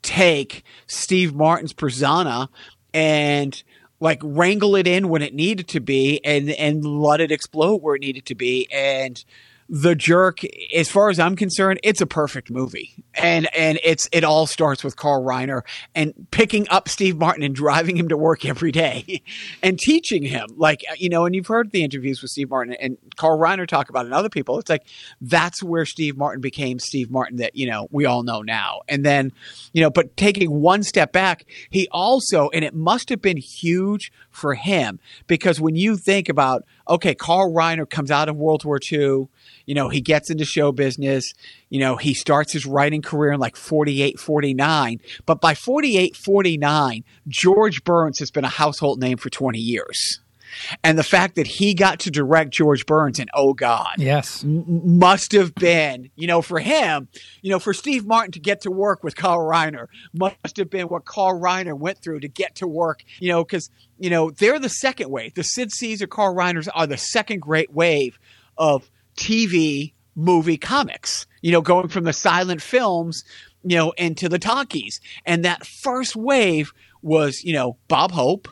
take 0.00 0.64
Steve 0.86 1.34
Martin's 1.34 1.74
persona 1.74 2.48
and 2.94 3.62
like 4.00 4.20
wrangle 4.22 4.76
it 4.76 4.86
in 4.86 5.08
when 5.08 5.22
it 5.22 5.34
needed 5.34 5.68
to 5.68 5.80
be 5.80 6.24
and 6.24 6.50
and 6.50 6.84
let 6.84 7.20
it 7.20 7.32
explode 7.32 7.82
where 7.82 7.96
it 7.96 8.00
needed 8.00 8.24
to 8.26 8.34
be 8.34 8.68
and 8.72 9.24
the 9.68 9.94
jerk 9.94 10.40
as 10.74 10.88
far 10.88 11.10
as 11.10 11.18
i'm 11.18 11.36
concerned 11.36 11.78
it's 11.82 12.00
a 12.00 12.06
perfect 12.06 12.50
movie. 12.50 12.94
And 13.14 13.48
and 13.56 13.80
it's 13.82 14.08
it 14.12 14.24
all 14.24 14.46
starts 14.46 14.84
with 14.84 14.96
carl 14.96 15.24
reiner 15.24 15.62
and 15.94 16.12
picking 16.30 16.68
up 16.68 16.88
steve 16.88 17.16
martin 17.16 17.42
and 17.42 17.54
driving 17.54 17.96
him 17.96 18.08
to 18.08 18.16
work 18.16 18.44
every 18.44 18.72
day 18.72 19.22
and 19.62 19.78
teaching 19.78 20.22
him. 20.22 20.48
Like 20.56 20.84
uh, 20.90 20.94
you 20.96 21.08
know 21.08 21.24
and 21.24 21.34
you've 21.34 21.46
heard 21.46 21.70
the 21.70 21.82
interviews 21.82 22.22
with 22.22 22.30
steve 22.30 22.50
martin 22.50 22.74
and 22.74 22.98
carl 23.16 23.38
reiner 23.38 23.66
talk 23.66 23.88
about 23.88 24.04
it 24.04 24.06
and 24.06 24.14
other 24.14 24.28
people. 24.28 24.58
It's 24.58 24.70
like 24.70 24.86
that's 25.20 25.62
where 25.62 25.84
steve 25.84 26.16
martin 26.16 26.40
became 26.40 26.78
steve 26.78 27.10
martin 27.10 27.38
that 27.38 27.56
you 27.56 27.66
know 27.66 27.88
we 27.90 28.04
all 28.04 28.22
know 28.22 28.42
now. 28.42 28.80
And 28.88 29.04
then 29.04 29.32
you 29.72 29.82
know 29.82 29.90
but 29.90 30.16
taking 30.16 30.60
one 30.60 30.82
step 30.82 31.12
back 31.12 31.46
he 31.70 31.88
also 31.90 32.50
and 32.50 32.64
it 32.64 32.74
must 32.74 33.08
have 33.08 33.22
been 33.22 33.38
huge 33.38 34.12
for 34.30 34.54
him 34.54 35.00
because 35.26 35.60
when 35.60 35.74
you 35.74 35.96
think 35.96 36.28
about 36.28 36.64
okay 36.88 37.14
carl 37.14 37.52
reiner 37.52 37.88
comes 37.88 38.10
out 38.10 38.28
of 38.28 38.36
world 38.36 38.64
war 38.64 38.78
ii 38.92 39.26
you 39.68 39.74
know, 39.74 39.90
he 39.90 40.00
gets 40.00 40.30
into 40.30 40.46
show 40.46 40.72
business. 40.72 41.34
You 41.68 41.80
know, 41.80 41.96
he 41.96 42.14
starts 42.14 42.54
his 42.54 42.64
writing 42.64 43.02
career 43.02 43.32
in 43.32 43.38
like 43.38 43.54
48, 43.54 44.18
49. 44.18 44.98
But 45.26 45.42
by 45.42 45.54
48, 45.54 46.16
49, 46.16 47.04
George 47.28 47.84
Burns 47.84 48.18
has 48.20 48.30
been 48.30 48.46
a 48.46 48.48
household 48.48 48.98
name 48.98 49.18
for 49.18 49.28
20 49.28 49.58
years. 49.58 50.20
And 50.82 50.98
the 50.98 51.02
fact 51.02 51.36
that 51.36 51.46
he 51.46 51.74
got 51.74 52.00
to 52.00 52.10
direct 52.10 52.50
George 52.50 52.86
Burns 52.86 53.18
and 53.18 53.30
oh 53.34 53.54
God, 53.54 53.94
yes, 53.98 54.44
m- 54.44 54.98
must 54.98 55.32
have 55.32 55.54
been, 55.54 56.10
you 56.16 56.26
know, 56.26 56.42
for 56.42 56.58
him, 56.58 57.08
you 57.42 57.50
know, 57.50 57.58
for 57.58 57.72
Steve 57.72 58.06
Martin 58.06 58.32
to 58.32 58.40
get 58.40 58.62
to 58.62 58.70
work 58.70 59.02
with 59.02 59.16
Carl 59.16 59.40
Reiner 59.40 59.86
must 60.12 60.56
have 60.56 60.70
been 60.70 60.88
what 60.88 61.04
Carl 61.04 61.40
Reiner 61.40 61.76
went 61.78 61.98
through 61.98 62.20
to 62.20 62.28
get 62.28 62.56
to 62.56 62.66
work, 62.66 63.02
you 63.18 63.28
know, 63.28 63.44
because, 63.44 63.70
you 63.98 64.10
know, 64.10 64.30
they're 64.30 64.58
the 64.58 64.68
second 64.68 65.10
wave. 65.10 65.34
The 65.34 65.44
Sid 65.44 65.72
Caesar, 65.72 66.06
Carl 66.06 66.34
Reiners 66.34 66.68
are 66.74 66.86
the 66.86 66.96
second 66.96 67.40
great 67.40 67.72
wave 67.72 68.18
of 68.56 68.90
TV, 69.16 69.92
movie, 70.14 70.56
comics, 70.56 71.26
you 71.42 71.52
know, 71.52 71.60
going 71.60 71.88
from 71.88 72.04
the 72.04 72.12
silent 72.12 72.62
films, 72.62 73.24
you 73.62 73.76
know, 73.76 73.92
into 73.92 74.28
the 74.28 74.38
talkies. 74.38 75.00
And 75.24 75.44
that 75.44 75.66
first 75.66 76.16
wave 76.16 76.72
was, 77.02 77.42
you 77.44 77.52
know, 77.52 77.76
Bob 77.88 78.10
Hope 78.10 78.48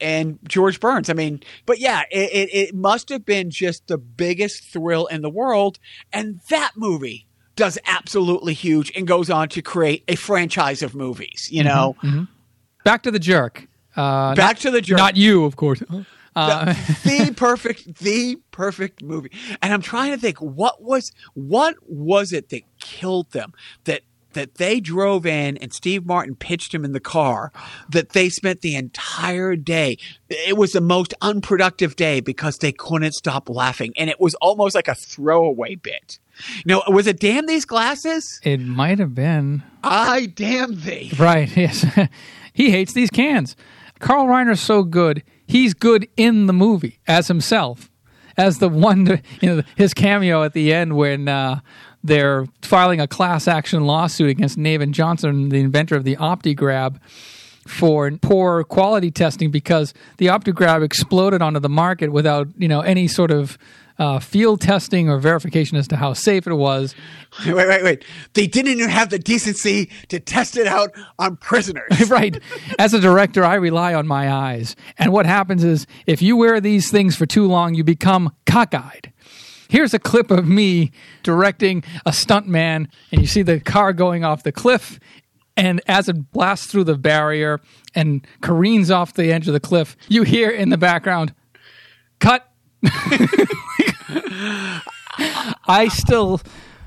and 0.00 0.38
George 0.46 0.80
Burns. 0.80 1.10
I 1.10 1.12
mean, 1.12 1.42
but 1.66 1.78
yeah, 1.78 2.02
it, 2.10 2.30
it, 2.32 2.54
it 2.54 2.74
must 2.74 3.08
have 3.08 3.24
been 3.24 3.50
just 3.50 3.86
the 3.86 3.98
biggest 3.98 4.64
thrill 4.64 5.06
in 5.06 5.22
the 5.22 5.30
world. 5.30 5.78
And 6.12 6.40
that 6.48 6.72
movie 6.76 7.26
does 7.56 7.78
absolutely 7.84 8.54
huge 8.54 8.92
and 8.96 9.06
goes 9.06 9.30
on 9.30 9.48
to 9.50 9.62
create 9.62 10.04
a 10.08 10.16
franchise 10.16 10.82
of 10.82 10.94
movies, 10.94 11.48
you 11.50 11.62
know? 11.62 11.96
Mm-hmm, 11.98 12.08
mm-hmm. 12.08 12.24
Back 12.84 13.02
to 13.02 13.10
the 13.10 13.18
jerk. 13.18 13.68
Uh, 13.96 14.34
Back 14.34 14.56
not, 14.56 14.56
to 14.58 14.70
the 14.70 14.80
jerk. 14.80 14.98
Not 14.98 15.16
you, 15.16 15.44
of 15.44 15.56
course. 15.56 15.82
Uh, 16.36 16.64
the, 16.64 17.26
the 17.26 17.34
perfect, 17.34 17.98
the 17.98 18.36
perfect 18.52 19.02
movie. 19.02 19.30
And 19.60 19.72
I'm 19.72 19.82
trying 19.82 20.12
to 20.12 20.18
think 20.18 20.38
what 20.38 20.80
was 20.80 21.12
what 21.34 21.74
was 21.86 22.32
it 22.32 22.50
that 22.50 22.62
killed 22.78 23.30
them 23.32 23.52
that 23.84 24.02
that 24.32 24.56
they 24.56 24.80
drove 24.80 25.26
in 25.26 25.56
and 25.58 25.72
Steve 25.72 26.06
Martin 26.06 26.34
pitched 26.34 26.74
him 26.74 26.84
in 26.84 26.92
the 26.92 27.00
car 27.00 27.52
that 27.88 28.10
they 28.10 28.28
spent 28.28 28.60
the 28.60 28.76
entire 28.76 29.56
day. 29.56 29.98
It 30.28 30.56
was 30.56 30.72
the 30.72 30.80
most 30.80 31.14
unproductive 31.20 31.96
day 31.96 32.20
because 32.20 32.58
they 32.58 32.72
couldn't 32.72 33.12
stop 33.12 33.48
laughing. 33.48 33.92
And 33.96 34.10
it 34.10 34.20
was 34.20 34.34
almost 34.36 34.74
like 34.74 34.88
a 34.88 34.94
throwaway 34.94 35.74
bit. 35.74 36.18
You 36.56 36.62
know, 36.66 36.82
was 36.88 37.06
it 37.06 37.20
damn 37.20 37.46
these 37.46 37.64
glasses? 37.64 38.40
It 38.42 38.60
might 38.60 38.98
have 38.98 39.14
been. 39.14 39.62
I 39.84 40.26
damn 40.26 40.80
thee. 40.80 41.12
Right, 41.18 41.54
yes. 41.56 41.84
he 42.52 42.70
hates 42.70 42.92
these 42.92 43.10
cans. 43.10 43.56
Carl 43.98 44.26
Reiner's 44.26 44.60
so 44.60 44.82
good 44.82 45.22
he's 45.50 45.74
good 45.74 46.08
in 46.16 46.46
the 46.46 46.52
movie 46.52 47.00
as 47.06 47.28
himself, 47.28 47.89
as 48.36 48.58
the 48.58 48.68
one, 48.68 49.20
you 49.40 49.56
know, 49.56 49.62
his 49.76 49.94
cameo 49.94 50.42
at 50.42 50.52
the 50.52 50.72
end 50.72 50.96
when 50.96 51.28
uh, 51.28 51.60
they're 52.02 52.46
filing 52.62 53.00
a 53.00 53.06
class 53.06 53.46
action 53.48 53.84
lawsuit 53.84 54.30
against 54.30 54.58
Navin 54.58 54.92
Johnson, 54.92 55.48
the 55.48 55.60
inventor 55.60 55.96
of 55.96 56.04
the 56.04 56.16
OptiGrab, 56.16 56.98
for 57.66 58.10
poor 58.22 58.64
quality 58.64 59.10
testing 59.10 59.50
because 59.50 59.94
the 60.16 60.26
OptiGrab 60.26 60.82
exploded 60.82 61.42
onto 61.42 61.60
the 61.60 61.68
market 61.68 62.10
without, 62.10 62.48
you 62.56 62.68
know, 62.68 62.80
any 62.80 63.06
sort 63.06 63.30
of 63.30 63.58
uh, 64.00 64.18
field 64.18 64.62
testing 64.62 65.10
or 65.10 65.18
verification 65.18 65.76
as 65.76 65.86
to 65.86 65.96
how 65.96 66.14
safe 66.14 66.46
it 66.46 66.54
was. 66.54 66.94
Wait, 67.46 67.54
wait, 67.54 67.84
wait. 67.84 68.04
They 68.32 68.46
didn't 68.46 68.72
even 68.72 68.88
have 68.88 69.10
the 69.10 69.18
decency 69.18 69.90
to 70.08 70.18
test 70.18 70.56
it 70.56 70.66
out 70.66 70.90
on 71.18 71.36
prisoners. 71.36 71.86
right. 72.10 72.40
As 72.78 72.94
a 72.94 72.98
director, 72.98 73.44
I 73.44 73.56
rely 73.56 73.92
on 73.92 74.06
my 74.06 74.32
eyes. 74.32 74.74
And 74.98 75.12
what 75.12 75.26
happens 75.26 75.62
is 75.62 75.86
if 76.06 76.22
you 76.22 76.34
wear 76.34 76.62
these 76.62 76.90
things 76.90 77.14
for 77.14 77.26
too 77.26 77.46
long, 77.46 77.74
you 77.74 77.84
become 77.84 78.34
cockeyed. 78.46 79.12
Here's 79.68 79.92
a 79.92 79.98
clip 79.98 80.30
of 80.30 80.48
me 80.48 80.92
directing 81.22 81.84
a 82.06 82.10
stuntman, 82.10 82.88
and 83.12 83.20
you 83.20 83.26
see 83.26 83.42
the 83.42 83.60
car 83.60 83.92
going 83.92 84.24
off 84.24 84.42
the 84.42 84.50
cliff. 84.50 84.98
And 85.56 85.82
as 85.86 86.08
it 86.08 86.32
blasts 86.32 86.66
through 86.66 86.84
the 86.84 86.96
barrier 86.96 87.60
and 87.94 88.26
careens 88.40 88.90
off 88.90 89.12
the 89.12 89.30
edge 89.30 89.46
of 89.46 89.52
the 89.52 89.60
cliff, 89.60 89.94
you 90.08 90.22
hear 90.22 90.48
in 90.50 90.70
the 90.70 90.78
background, 90.78 91.34
cut. 92.18 92.49
I 95.66 95.88
still, 95.92 96.40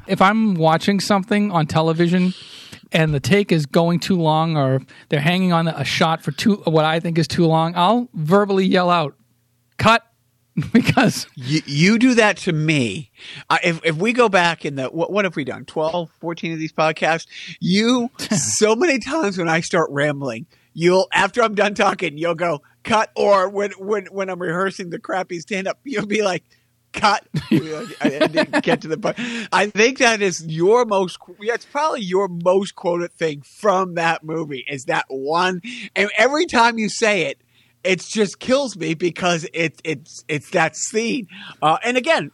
if 0.08 0.22
I'm 0.22 0.56
watching 0.56 1.00
something 1.00 1.52
on 1.52 1.68
television 1.68 2.34
and 2.92 3.14
the 3.14 3.20
take 3.20 3.52
is 3.52 3.66
going 3.66 4.00
too 4.00 4.20
long 4.20 4.58
or 4.58 4.82
they're 5.10 5.20
hanging 5.20 5.54
on 5.54 5.68
a 5.68 5.84
shot 5.84 6.24
for 6.24 6.32
too 6.32 6.56
what 6.66 6.86
I 6.86 7.00
think 7.00 7.18
is 7.18 7.28
too 7.28 7.46
long, 7.46 7.74
I'll 7.76 8.10
verbally 8.14 8.66
yell 8.66 8.90
out, 8.90 9.16
"Cut!" 9.78 10.04
because 10.72 11.26
you, 11.36 11.62
you, 11.66 11.98
do 11.98 12.14
that 12.14 12.38
to 12.38 12.54
me. 12.54 13.12
Uh, 13.50 13.58
if, 13.64 13.84
if 13.84 13.96
we 13.96 14.14
go 14.14 14.30
back 14.30 14.66
in 14.66 14.76
the, 14.76 14.86
what, 14.86 15.12
what 15.12 15.26
have 15.26 15.36
we 15.36 15.44
done? 15.44 15.66
12, 15.66 16.12
14 16.22 16.54
of 16.54 16.60
these 16.60 16.72
podcasts? 16.72 17.26
You, 17.60 18.12
so 18.32 18.76
many 18.76 19.00
times 19.00 19.38
when 19.38 19.50
I 19.50 19.62
start 19.62 19.90
rambling, 19.92 20.46
you'll, 20.74 21.08
after 21.12 21.42
I'm 21.42 21.56
done 21.56 21.74
talking, 21.74 22.20
you'll 22.20 22.36
go, 22.36 22.62
cut. 22.84 23.12
Or 23.16 23.50
when, 23.50 23.72
when, 23.74 24.06
when 24.08 24.30
I'm 24.30 24.42
rehearsing 24.42 24.90
the 24.90 25.00
crappy 25.00 25.40
stand 25.40 25.68
up, 25.68 25.80
you'll 25.84 26.06
be 26.06 26.22
like, 26.22 26.44
cut. 26.94 27.28
I 27.52 28.28
didn't 28.32 28.64
get 28.64 28.82
to 28.82 28.88
the 28.88 28.98
point. 28.98 29.18
I 29.52 29.68
think 29.68 29.98
that 29.98 30.22
is 30.22 30.46
your 30.46 30.86
most. 30.86 31.18
That's 31.46 31.66
probably 31.66 32.02
your 32.02 32.28
most 32.28 32.76
quoted 32.76 33.12
thing 33.14 33.42
from 33.42 33.96
that 33.96 34.24
movie. 34.24 34.64
Is 34.70 34.86
that 34.86 35.06
one? 35.10 35.62
And 35.96 36.10
every 36.18 36.46
time 36.46 36.78
you 36.78 36.90
say 36.90 37.24
it, 37.24 37.42
it 37.84 38.00
just 38.00 38.40
kills 38.40 38.78
me 38.78 38.94
because 38.94 39.46
it, 39.54 39.82
it's 39.84 40.24
it's 40.28 40.52
that 40.52 40.76
scene. 40.78 41.28
Uh, 41.62 41.78
and 41.84 41.98
again, 41.98 42.32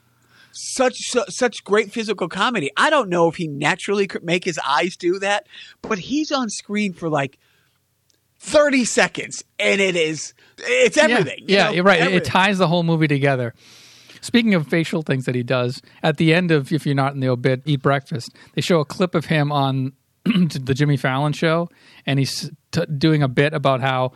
such 0.51 0.97
su- 0.97 1.25
such 1.29 1.63
great 1.63 1.91
physical 1.91 2.27
comedy. 2.27 2.69
I 2.77 2.89
don't 2.89 3.09
know 3.09 3.27
if 3.27 3.35
he 3.35 3.47
naturally 3.47 4.07
could 4.07 4.23
make 4.23 4.43
his 4.43 4.59
eyes 4.65 4.95
do 4.95 5.19
that, 5.19 5.47
but 5.81 5.97
he's 5.97 6.31
on 6.31 6.49
screen 6.49 6.93
for 6.93 7.09
like 7.09 7.39
30 8.39 8.85
seconds 8.85 9.43
and 9.59 9.79
it 9.81 9.95
is 9.95 10.33
it's 10.57 10.97
everything. 10.97 11.45
Yeah, 11.47 11.65
know? 11.65 11.71
you're 11.71 11.83
right. 11.83 12.01
It- 12.01 12.13
It 12.13 12.25
ties 12.25 12.57
the 12.57 12.67
whole 12.67 12.83
movie 12.83 13.07
together. 13.07 13.53
Speaking 14.21 14.53
of 14.53 14.67
facial 14.67 15.01
things 15.01 15.25
that 15.25 15.35
he 15.35 15.43
does, 15.43 15.81
at 16.03 16.17
the 16.17 16.33
end 16.33 16.51
of 16.51 16.73
If 16.73 16.85
You're 16.85 16.95
Not 16.95 17.13
in 17.13 17.21
the 17.21 17.29
Obit, 17.29 17.61
Eat 17.65 17.81
Breakfast, 17.81 18.35
they 18.53 18.59
show 18.61 18.81
a 18.81 18.85
clip 18.85 19.15
of 19.15 19.25
him 19.25 19.49
on 19.51 19.93
the 20.25 20.73
Jimmy 20.73 20.97
Fallon 20.97 21.31
show, 21.31 21.69
and 22.05 22.19
he's 22.19 22.51
t- 22.71 22.85
doing 22.97 23.23
a 23.23 23.29
bit 23.29 23.53
about 23.53 23.79
how 23.79 24.11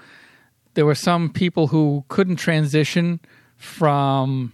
there 0.73 0.85
were 0.85 0.95
some 0.95 1.29
people 1.31 1.67
who 1.67 2.03
couldn't 2.09 2.35
transition 2.35 3.21
from 3.55 4.51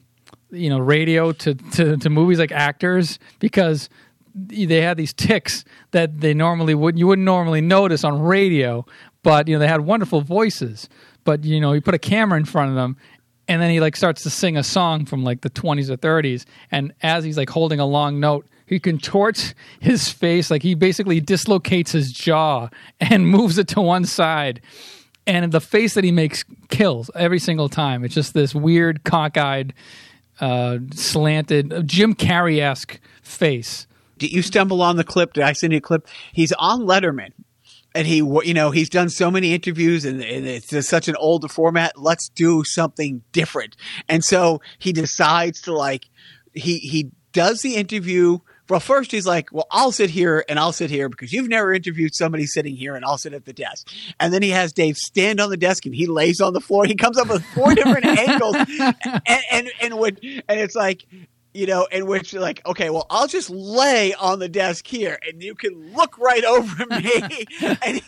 you 0.51 0.69
know 0.69 0.77
radio 0.79 1.32
to, 1.32 1.55
to, 1.55 1.97
to 1.97 2.10
movies 2.10 2.38
like 2.38 2.51
actors 2.51 3.17
because 3.39 3.89
they 4.36 4.82
had 4.82 4.97
these 4.97 5.13
ticks 5.13 5.65
that 5.91 6.21
they 6.21 6.34
normally 6.34 6.75
would 6.75 6.97
you 6.99 7.08
wouldn't 7.08 7.25
normally 7.25 7.62
notice 7.62 8.03
on 8.03 8.21
radio 8.21 8.86
but 9.23 9.47
you 9.47 9.55
know 9.55 9.60
they 9.60 9.67
had 9.67 9.82
wonderful 9.82 10.21
voices 10.21 10.89
but 11.23 11.43
you 11.43 11.60
know 11.60 11.73
you 11.73 11.82
put 11.82 11.93
a 11.93 11.99
camera 11.99 12.38
in 12.38 12.45
front 12.45 12.69
of 12.69 12.75
them 12.75 12.97
and 13.47 13.62
then 13.62 13.71
he 13.71 13.79
like 13.79 13.95
starts 13.95 14.23
to 14.23 14.29
sing 14.29 14.58
a 14.58 14.63
song 14.63 15.05
from 15.05 15.23
like 15.23 15.41
the 15.41 15.49
20s 15.49 15.89
or 15.89 15.97
30s 15.97 16.45
and 16.71 16.93
as 17.01 17.23
he's 17.23 17.38
like 17.38 17.49
holding 17.49 17.79
a 17.79 17.86
long 17.86 18.19
note 18.19 18.47
he 18.65 18.79
contorts 18.79 19.53
his 19.79 20.10
face 20.12 20.51
like 20.51 20.63
he 20.63 20.75
basically 20.75 21.19
dislocates 21.19 21.91
his 21.91 22.12
jaw 22.12 22.69
and 22.99 23.27
moves 23.27 23.58
it 23.58 23.67
to 23.67 23.82
one 23.82 24.05
side 24.05 24.62
and 25.29 25.51
the 25.51 25.62
face 25.62 25.93
that 25.93 26.03
he 26.03 26.12
makes 26.12 26.43
kills 26.69 27.12
every 27.13 27.38
single 27.38 27.69
time. 27.69 28.03
It's 28.03 28.15
just 28.15 28.34
this 28.34 28.55
weird, 28.55 29.03
cockeyed, 29.03 29.73
uh, 30.39 30.79
slanted, 30.91 31.88
Jim 31.88 32.15
Carrey 32.15 32.60
esque 32.60 32.99
face. 33.21 33.86
Did 34.17 34.32
you 34.32 34.41
stumble 34.41 34.82
on 34.82 34.97
the 34.97 35.03
clip? 35.03 35.34
Did 35.34 35.43
I 35.43 35.53
send 35.53 35.71
you 35.71 35.77
a 35.77 35.82
clip? 35.82 36.08
He's 36.34 36.51
on 36.53 36.82
Letterman. 36.82 37.32
And 37.95 38.06
he, 38.06 38.17
you 38.17 38.54
know, 38.54 38.71
he's 38.71 38.89
done 38.89 39.10
so 39.10 39.32
many 39.32 39.54
interviews 39.54 40.06
and, 40.06 40.21
and 40.21 40.45
it's 40.45 40.67
just 40.67 40.89
such 40.89 41.08
an 41.08 41.15
older 41.15 41.47
format. 41.47 41.97
Let's 41.97 42.30
do 42.30 42.63
something 42.63 43.23
different. 43.32 43.75
And 44.08 44.23
so 44.23 44.62
he 44.78 44.93
decides 44.93 45.62
to 45.62 45.73
like, 45.73 46.06
he, 46.54 46.78
he 46.78 47.10
does 47.32 47.62
the 47.62 47.75
interview. 47.75 48.39
Well, 48.69 48.80
first 48.80 49.12
he's 49.12 49.25
like, 49.25 49.52
well, 49.52 49.65
I'll 49.71 49.91
sit 49.91 50.12
here 50.12 50.45
and 50.47 50.60
I'll 50.60 50.71
sit 50.71 50.91
here 50.91 51.10
because 51.10 51.34
you've 51.34 51.49
never 51.49 51.73
interviewed 51.73 52.13
somebody 52.13 52.45
sitting 52.45 52.75
here 52.75 52.95
and 52.95 53.04
I'll 53.04 53.17
sit 53.17 53.34
at 53.34 53.45
the 53.45 53.54
desk. 53.54 53.91
And 54.19 54.32
then 54.32 54.43
he 54.43 54.52
has 54.52 54.71
Dave 54.71 54.95
stand 54.95 55.39
on 55.39 55.49
the 55.49 55.58
desk 55.58 55.88
and 55.88 55.95
he 55.95 56.06
lays 56.06 56.39
on 56.39 56.54
the 56.54 56.62
floor. 56.62 56.86
He 56.86 56.95
comes 56.95 57.17
up 57.17 57.30
with 57.30 57.43
four 57.56 57.73
different 57.73 58.06
angles 58.06 58.56
and, 58.56 59.43
and, 59.52 59.71
and 59.82 59.97
would, 59.97 60.19
and 60.23 60.60
it's 60.60 60.75
like, 60.75 61.06
you 61.53 61.65
know, 61.65 61.85
in 61.91 62.05
which 62.05 62.31
you're 62.31 62.41
like, 62.41 62.62
okay, 62.65 62.89
well, 62.89 63.05
I'll 63.09 63.27
just 63.27 63.49
lay 63.49 64.13
on 64.13 64.39
the 64.39 64.49
desk 64.49 64.85
here, 64.85 65.19
and 65.27 65.41
you 65.41 65.55
can 65.55 65.93
look 65.95 66.17
right 66.17 66.43
over 66.45 66.85
me. 66.85 67.45
and, 67.83 68.01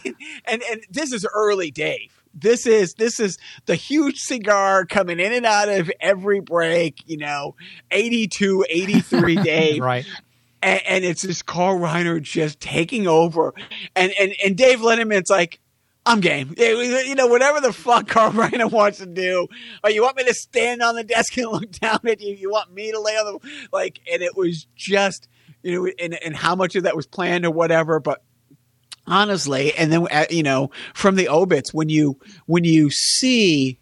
and 0.45 0.61
and 0.63 0.83
this 0.89 1.11
is 1.11 1.25
early 1.33 1.71
Dave. 1.71 2.11
This 2.33 2.65
is 2.65 2.93
this 2.93 3.19
is 3.19 3.37
the 3.65 3.75
huge 3.75 4.19
cigar 4.19 4.85
coming 4.85 5.19
in 5.19 5.33
and 5.33 5.45
out 5.45 5.69
of 5.69 5.91
every 5.99 6.39
break. 6.39 7.01
You 7.05 7.17
know, 7.17 7.55
82, 7.91 8.65
83 8.69 9.35
Dave, 9.43 9.81
Right. 9.81 10.05
and, 10.61 10.81
and 10.87 11.03
it's 11.03 11.23
this 11.23 11.41
Carl 11.41 11.79
Reiner 11.79 12.21
just 12.21 12.59
taking 12.59 13.07
over, 13.07 13.53
and 13.95 14.13
and 14.19 14.33
and 14.45 14.55
Dave 14.55 14.79
Letterman's 14.79 15.29
like. 15.29 15.59
I'm 16.05 16.19
game. 16.19 16.55
You 16.61 17.15
know, 17.15 17.27
whatever 17.27 17.59
the 17.59 17.73
fuck 17.73 18.07
Carl 18.07 18.31
Reiner 18.31 18.71
wants 18.71 18.99
to 18.99 19.05
do. 19.05 19.47
Or 19.83 19.89
you 19.89 20.01
want 20.01 20.17
me 20.17 20.23
to 20.25 20.33
stand 20.33 20.81
on 20.81 20.95
the 20.95 21.03
desk 21.03 21.37
and 21.37 21.47
look 21.51 21.71
down 21.71 21.99
at 22.05 22.21
you? 22.21 22.33
You 22.35 22.49
want 22.49 22.73
me 22.73 22.91
to 22.91 22.99
lay 22.99 23.13
on 23.13 23.25
the 23.25 23.67
like? 23.71 23.99
And 24.11 24.21
it 24.21 24.35
was 24.35 24.67
just, 24.75 25.27
you 25.63 25.75
know, 25.75 25.91
and 25.99 26.13
and 26.23 26.35
how 26.35 26.55
much 26.55 26.75
of 26.75 26.83
that 26.83 26.95
was 26.95 27.05
planned 27.05 27.45
or 27.45 27.51
whatever. 27.51 27.99
But 27.99 28.23
honestly, 29.07 29.73
and 29.73 29.91
then 29.91 30.07
uh, 30.11 30.25
you 30.29 30.43
know, 30.43 30.71
from 30.93 31.15
the 31.15 31.27
obits, 31.27 31.73
when 31.73 31.89
you 31.89 32.17
when 32.45 32.63
you 32.63 32.89
see 32.89 33.77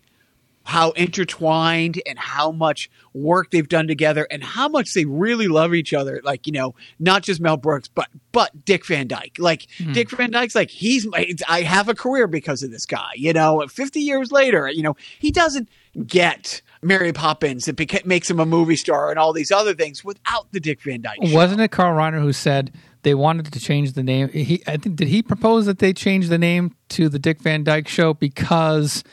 how 0.69 0.91
intertwined 0.91 1.99
and 2.05 2.19
how 2.19 2.51
much 2.51 2.91
work 3.13 3.49
they've 3.49 3.67
done 3.67 3.87
together 3.87 4.27
and 4.29 4.43
how 4.43 4.69
much 4.69 4.93
they 4.93 5.03
really 5.03 5.47
love 5.47 5.73
each 5.73 5.93
other. 5.93 6.21
Like, 6.23 6.45
you 6.45 6.53
know, 6.53 6.75
not 6.99 7.23
just 7.23 7.41
Mel 7.41 7.57
Brooks, 7.57 7.87
but, 7.87 8.07
but 8.31 8.65
Dick 8.65 8.85
Van 8.85 9.07
Dyke. 9.07 9.37
Like 9.39 9.67
hmm. 9.77 9.93
Dick 9.93 10.11
Van 10.11 10.29
Dyke's 10.29 10.53
like, 10.53 10.69
he's, 10.69 11.07
I 11.47 11.61
have 11.61 11.89
a 11.89 11.95
career 11.95 12.27
because 12.27 12.61
of 12.61 12.69
this 12.69 12.85
guy, 12.85 13.11
you 13.15 13.33
know, 13.33 13.65
50 13.67 13.99
years 13.99 14.31
later, 14.31 14.69
you 14.69 14.83
know, 14.83 14.95
he 15.17 15.31
doesn't 15.31 15.69
get 16.05 16.61
Mary 16.83 17.13
Poppins. 17.13 17.67
It 17.67 17.75
beca- 17.75 18.05
makes 18.05 18.29
him 18.29 18.39
a 18.39 18.45
movie 18.45 18.75
star 18.75 19.09
and 19.09 19.17
all 19.17 19.33
these 19.33 19.51
other 19.51 19.73
things 19.73 20.03
without 20.03 20.51
the 20.51 20.59
Dick 20.59 20.81
Van 20.83 21.01
Dyke. 21.01 21.17
show. 21.25 21.35
Wasn't 21.35 21.59
it 21.59 21.71
Carl 21.71 21.97
Reiner 21.97 22.21
who 22.21 22.31
said 22.31 22.71
they 23.01 23.15
wanted 23.15 23.51
to 23.51 23.59
change 23.59 23.93
the 23.93 24.03
name? 24.03 24.29
He, 24.29 24.61
I 24.67 24.77
think, 24.77 24.97
did 24.97 25.07
he 25.07 25.23
propose 25.23 25.65
that 25.65 25.79
they 25.79 25.93
change 25.93 26.29
the 26.29 26.37
name 26.37 26.75
to 26.89 27.09
the 27.09 27.17
Dick 27.17 27.41
Van 27.41 27.63
Dyke 27.63 27.87
Show 27.87 28.13
because 28.13 29.03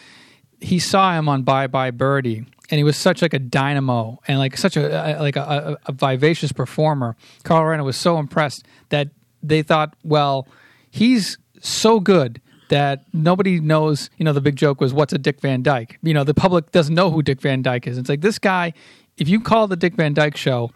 he 0.60 0.78
saw 0.78 1.16
him 1.16 1.28
on 1.28 1.42
Bye 1.42 1.66
Bye 1.66 1.90
Birdie, 1.90 2.46
and 2.70 2.78
he 2.78 2.84
was 2.84 2.96
such 2.96 3.22
like 3.22 3.34
a 3.34 3.38
dynamo 3.38 4.18
and 4.26 4.38
like 4.38 4.56
such 4.56 4.76
a, 4.76 5.16
like 5.20 5.36
a, 5.36 5.78
a, 5.86 5.90
a 5.90 5.92
vivacious 5.92 6.52
performer. 6.52 7.16
Carl 7.44 7.64
Reiner 7.64 7.84
was 7.84 7.96
so 7.96 8.18
impressed 8.18 8.66
that 8.88 9.08
they 9.42 9.62
thought, 9.62 9.94
well, 10.02 10.48
he's 10.90 11.38
so 11.60 12.00
good 12.00 12.40
that 12.68 13.04
nobody 13.12 13.60
knows. 13.60 14.10
You 14.16 14.24
know, 14.24 14.32
the 14.32 14.40
big 14.40 14.56
joke 14.56 14.80
was, 14.80 14.92
"What's 14.92 15.12
a 15.12 15.18
Dick 15.18 15.40
Van 15.40 15.62
Dyke?" 15.62 15.98
You 16.02 16.14
know, 16.14 16.24
the 16.24 16.34
public 16.34 16.72
doesn't 16.72 16.94
know 16.94 17.10
who 17.10 17.22
Dick 17.22 17.40
Van 17.40 17.62
Dyke 17.62 17.86
is. 17.86 17.98
It's 17.98 18.08
like 18.08 18.20
this 18.20 18.38
guy. 18.38 18.72
If 19.16 19.28
you 19.28 19.40
call 19.40 19.66
the 19.66 19.76
Dick 19.76 19.94
Van 19.94 20.12
Dyke 20.12 20.36
Show 20.36 20.72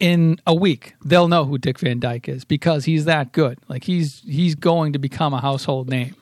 in 0.00 0.40
a 0.46 0.54
week, 0.54 0.94
they'll 1.04 1.28
know 1.28 1.44
who 1.44 1.58
Dick 1.58 1.78
Van 1.78 2.00
Dyke 2.00 2.28
is 2.28 2.44
because 2.44 2.86
he's 2.86 3.04
that 3.04 3.32
good. 3.32 3.58
Like 3.68 3.84
he's 3.84 4.22
he's 4.26 4.54
going 4.54 4.92
to 4.94 4.98
become 4.98 5.34
a 5.34 5.40
household 5.40 5.88
name. 5.88 6.16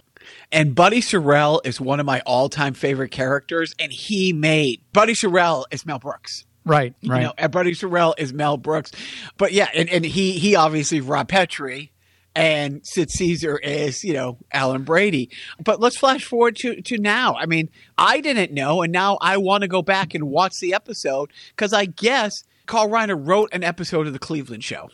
And 0.50 0.74
Buddy 0.74 1.00
Sorrell 1.00 1.60
is 1.64 1.80
one 1.80 2.00
of 2.00 2.06
my 2.06 2.20
all-time 2.26 2.74
favorite 2.74 3.10
characters, 3.10 3.74
and 3.78 3.92
he 3.92 4.32
made 4.32 4.80
Buddy 4.92 5.14
Sorrell 5.14 5.64
is 5.70 5.86
Mel 5.86 5.98
Brooks. 5.98 6.44
Right, 6.64 6.94
right. 7.04 7.18
You 7.18 7.26
know, 7.26 7.34
and 7.38 7.50
Buddy 7.50 7.72
Sorrell 7.72 8.14
is 8.18 8.32
Mel 8.32 8.56
Brooks, 8.56 8.92
but 9.36 9.52
yeah, 9.52 9.68
and, 9.74 9.88
and 9.88 10.04
he 10.04 10.38
he 10.38 10.54
obviously 10.54 11.00
Rob 11.00 11.28
Petrie, 11.28 11.90
and 12.36 12.80
Sid 12.86 13.10
Caesar 13.10 13.58
is 13.58 14.04
you 14.04 14.12
know 14.12 14.38
Alan 14.52 14.84
Brady. 14.84 15.28
But 15.62 15.80
let's 15.80 15.96
flash 15.96 16.24
forward 16.24 16.54
to 16.56 16.80
to 16.80 16.98
now. 16.98 17.34
I 17.34 17.46
mean, 17.46 17.68
I 17.98 18.20
didn't 18.20 18.52
know, 18.52 18.82
and 18.82 18.92
now 18.92 19.18
I 19.20 19.38
want 19.38 19.62
to 19.62 19.68
go 19.68 19.82
back 19.82 20.14
and 20.14 20.28
watch 20.28 20.60
the 20.60 20.72
episode 20.72 21.32
because 21.50 21.72
I 21.72 21.86
guess 21.86 22.44
Carl 22.66 22.88
Reiner 22.88 23.20
wrote 23.20 23.48
an 23.52 23.64
episode 23.64 24.06
of 24.06 24.12
the 24.12 24.20
Cleveland 24.20 24.62
Show. 24.62 24.88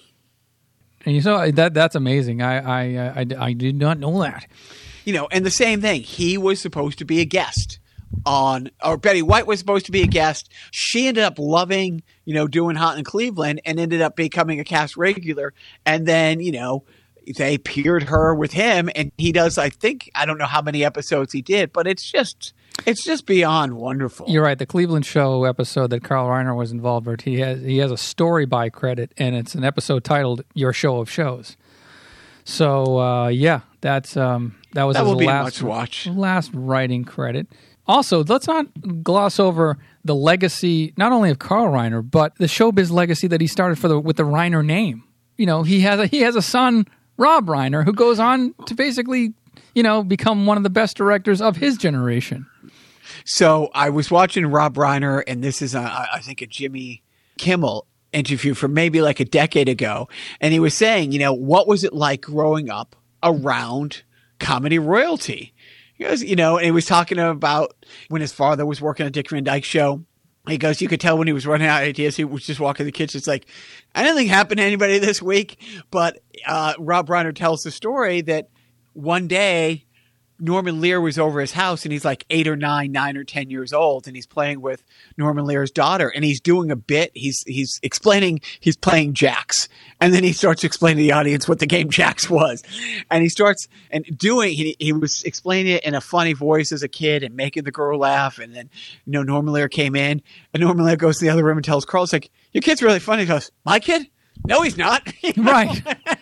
and 1.05 1.14
you 1.14 1.21
saw 1.21 1.51
that 1.51 1.75
that's 1.75 1.95
amazing. 1.95 2.41
I 2.41 2.57
I, 2.59 2.95
uh, 2.95 3.12
I 3.14 3.47
I 3.49 3.53
did 3.53 3.77
not 3.77 3.99
know 3.99 4.23
that. 4.23 4.47
You 5.09 5.14
know, 5.14 5.27
and 5.33 5.47
the 5.47 5.51
same 5.51 5.81
thing. 5.81 6.03
He 6.03 6.37
was 6.37 6.61
supposed 6.61 6.99
to 6.99 7.07
be 7.07 7.21
a 7.21 7.25
guest 7.25 7.79
on, 8.27 8.71
or 8.85 8.99
Betty 8.99 9.23
White 9.23 9.47
was 9.47 9.59
supposed 9.59 9.87
to 9.87 9.92
be 9.92 10.03
a 10.03 10.07
guest. 10.07 10.53
She 10.71 11.09
ended 11.09 11.25
up 11.25 11.38
loving, 11.38 12.03
you 12.27 12.35
know, 12.35 12.47
doing 12.47 12.77
Hot 12.77 12.99
in 12.99 13.05
Cleveland 13.05 13.62
and 13.64 13.81
ended 13.81 14.03
up 14.03 14.16
becoming 14.16 14.61
a 14.61 14.64
cast 14.64 14.99
regular. 14.99 15.55
And 15.87 16.05
then, 16.05 16.40
you 16.40 16.53
know, 16.53 16.85
they 17.38 17.57
paired 17.57 18.03
her 18.03 18.35
with 18.35 18.53
him, 18.53 18.90
and 18.94 19.11
he 19.16 19.33
does. 19.33 19.57
I 19.57 19.71
think 19.71 20.11
I 20.14 20.27
don't 20.27 20.37
know 20.37 20.44
how 20.44 20.61
many 20.61 20.85
episodes 20.85 21.33
he 21.33 21.40
did, 21.40 21.73
but 21.73 21.87
it's 21.87 22.12
just, 22.12 22.53
it's 22.85 23.03
just 23.03 23.25
beyond 23.25 23.79
wonderful. 23.79 24.27
You're 24.29 24.44
right. 24.44 24.59
The 24.59 24.66
Cleveland 24.66 25.07
Show 25.07 25.44
episode 25.44 25.88
that 25.88 26.05
Carl 26.05 26.29
Reiner 26.29 26.55
was 26.55 26.71
involved 26.71 27.07
with, 27.07 27.23
he 27.23 27.40
has 27.40 27.62
he 27.62 27.79
has 27.79 27.90
a 27.90 27.97
story 27.97 28.44
by 28.44 28.68
credit, 28.68 29.14
and 29.16 29.35
it's 29.35 29.55
an 29.55 29.64
episode 29.64 30.05
titled 30.05 30.44
"Your 30.53 30.75
Show 30.75 30.99
of 30.99 31.11
Shows." 31.11 31.57
So 32.44 32.99
uh, 32.99 33.29
yeah, 33.29 33.61
that's 33.81 34.14
um, 34.14 34.55
that 34.72 34.85
was 34.85 34.94
that 34.94 35.04
his 35.04 35.09
will 35.09 35.18
be 35.18 35.26
last 35.26 35.44
much 35.44 35.62
watch. 35.62 36.07
last 36.07 36.50
writing 36.54 37.04
credit. 37.04 37.46
Also, 37.87 38.22
let's 38.24 38.46
not 38.46 38.66
gloss 39.02 39.40
over 39.40 39.78
the 40.04 40.14
legacy 40.14 40.92
not 40.96 41.11
only 41.11 41.31
of 41.31 41.38
Carl 41.38 41.72
Reiner, 41.72 42.09
but 42.09 42.35
the 42.37 42.46
showbiz 42.46 42.90
legacy 42.90 43.26
that 43.28 43.40
he 43.40 43.46
started 43.46 43.78
for 43.78 43.88
the 43.88 43.98
with 43.98 44.16
the 44.16 44.24
Reiner 44.24 44.64
name. 44.64 45.04
You 45.37 45.46
know, 45.46 45.62
he 45.62 45.81
has 45.81 46.00
a 46.00 46.07
he 46.07 46.20
has 46.20 46.37
a 46.37 46.42
son, 46.42 46.87
Rob 47.16 47.46
Reiner, 47.46 47.85
who 47.85 47.92
goes 47.92 48.18
on 48.18 48.54
to 48.66 48.74
basically, 48.74 49.33
you 49.74 49.83
know, 49.83 50.02
become 50.02 50.46
one 50.46 50.57
of 50.57 50.64
the 50.64 50.70
best 50.70 50.96
directors 50.96 51.40
of 51.40 51.57
his 51.57 51.78
generation. 51.78 52.46
So 53.24 53.70
I 53.74 53.90
was 53.90 54.11
watching 54.11 54.46
Rob 54.46 54.74
Reiner, 54.74 55.22
and 55.26 55.42
this 55.42 55.61
is, 55.61 55.74
a, 55.74 55.81
I 55.81 56.20
think, 56.22 56.40
a 56.40 56.46
Jimmy 56.46 57.02
Kimmel 57.37 57.87
interview 58.12 58.54
from 58.54 58.74
maybe 58.74 59.02
like 59.02 59.20
a 59.20 59.24
decade 59.24 59.68
ago. 59.68 60.09
And 60.40 60.52
he 60.52 60.61
was 60.61 60.74
saying, 60.74 61.12
you 61.12 61.18
know, 61.18 61.33
what 61.33 61.68
was 61.68 61.85
it 61.85 61.92
like 61.92 62.22
growing 62.22 62.70
up 62.70 62.96
around 63.22 64.02
comedy 64.38 64.79
royalty? 64.79 65.55
He 65.94 66.05
goes, 66.05 66.22
you 66.22 66.37
know, 66.37 66.57
and 66.57 66.64
he 66.64 66.70
was 66.70 66.87
talking 66.87 67.18
about 67.18 67.74
when 68.09 68.20
his 68.20 68.33
father 68.33 68.64
was 68.64 68.81
working 68.81 69.07
on 69.07 69.12
Dick 69.12 69.31
Van 69.31 69.44
Dyke 69.44 69.64
show. 69.64 70.05
He 70.46 70.57
goes, 70.57 70.81
you 70.81 70.88
could 70.88 71.01
tell 71.01 71.18
when 71.18 71.27
he 71.27 71.33
was 71.33 71.46
running 71.46 71.66
out 71.66 71.83
of 71.83 71.88
ideas. 71.88 72.16
He 72.16 72.24
was 72.24 72.46
just 72.46 72.61
walking 72.61 72.87
the 72.87 72.92
kitchen. 72.92 73.18
It's 73.18 73.27
like, 73.27 73.46
anything 73.94 74.29
happened 74.29 74.59
to 74.59 74.64
anybody 74.64 74.98
this 74.98 75.20
week. 75.20 75.61
But 75.90 76.20
uh, 76.46 76.74
Rob 76.79 77.09
Reiner 77.09 77.35
tells 77.35 77.64
the 77.64 77.70
story 77.70 78.22
that 78.22 78.48
one 78.94 79.29
day 79.29 79.85
Norman 80.40 80.81
Lear 80.81 81.01
was 81.01 81.18
over 81.18 81.40
his 81.40 81.53
house 81.53 81.85
and 81.85 81.92
he's 81.92 82.05
like 82.05 82.24
eight 82.31 82.46
or 82.46 82.57
nine, 82.57 82.92
nine 82.92 83.16
or 83.16 83.24
ten 83.24 83.51
years 83.51 83.72
old, 83.72 84.07
and 84.07 84.14
he's 84.14 84.27
playing 84.27 84.61
with 84.61 84.85
Norman 85.16 85.44
Lear's 85.44 85.70
daughter, 85.70 86.09
and 86.09 86.24
he's 86.24 86.40
doing 86.40 86.70
a 86.70 86.77
bit. 86.77 87.11
He's 87.14 87.42
he's 87.46 87.81
explaining 87.83 88.40
he's 88.61 88.77
playing 88.77 89.14
jacks, 89.14 89.68
and 90.01 90.14
then 90.14 90.22
he 90.22 90.33
starts 90.33 90.64
explaining 90.64 90.98
to 90.98 91.03
the 91.03 91.12
audience 91.12 91.48
what 91.48 91.59
the 91.59 91.66
game 91.66 91.90
jacks 91.90 92.31
was, 92.31 92.62
and 93.11 93.22
he 93.22 93.29
starts 93.29 93.68
and 93.90 94.05
doing 94.16 94.53
he, 94.53 94.77
he 94.79 94.92
was 94.92 95.22
explaining 95.24 95.72
it 95.72 95.85
in 95.85 95.94
a 95.94 96.01
funny 96.01 96.33
voice 96.33 96.72
as 96.72 96.83
a 96.83 96.88
kid 96.88 97.22
and 97.22 97.35
making 97.35 97.64
the 97.64 97.72
girl 97.72 97.98
laugh, 97.98 98.38
and 98.38 98.55
then 98.55 98.70
you 99.07 99.12
know 99.12 99.22
Norman 99.22 99.53
Lear 99.53 99.68
came 99.68 99.96
in, 99.96 100.22
and 100.55 100.62
Norman 100.62 100.85
Lear 100.85 100.96
goes 100.96 101.18
to 101.18 101.24
the 101.24 101.31
other 101.31 101.44
room 101.44 101.59
and 101.59 101.64
tells 101.64 101.85
Carl, 101.85 102.05
"It's 102.05 102.12
like 102.12 102.31
your 102.53 102.62
kid's 102.62 102.83
really 102.83 103.01
funny." 103.01 103.22
He 103.22 103.27
goes, 103.27 103.51
"My 103.64 103.81
kid." 103.81 104.09
No, 104.46 104.62
he's 104.62 104.77
not. 104.77 105.03
right. 105.37 105.83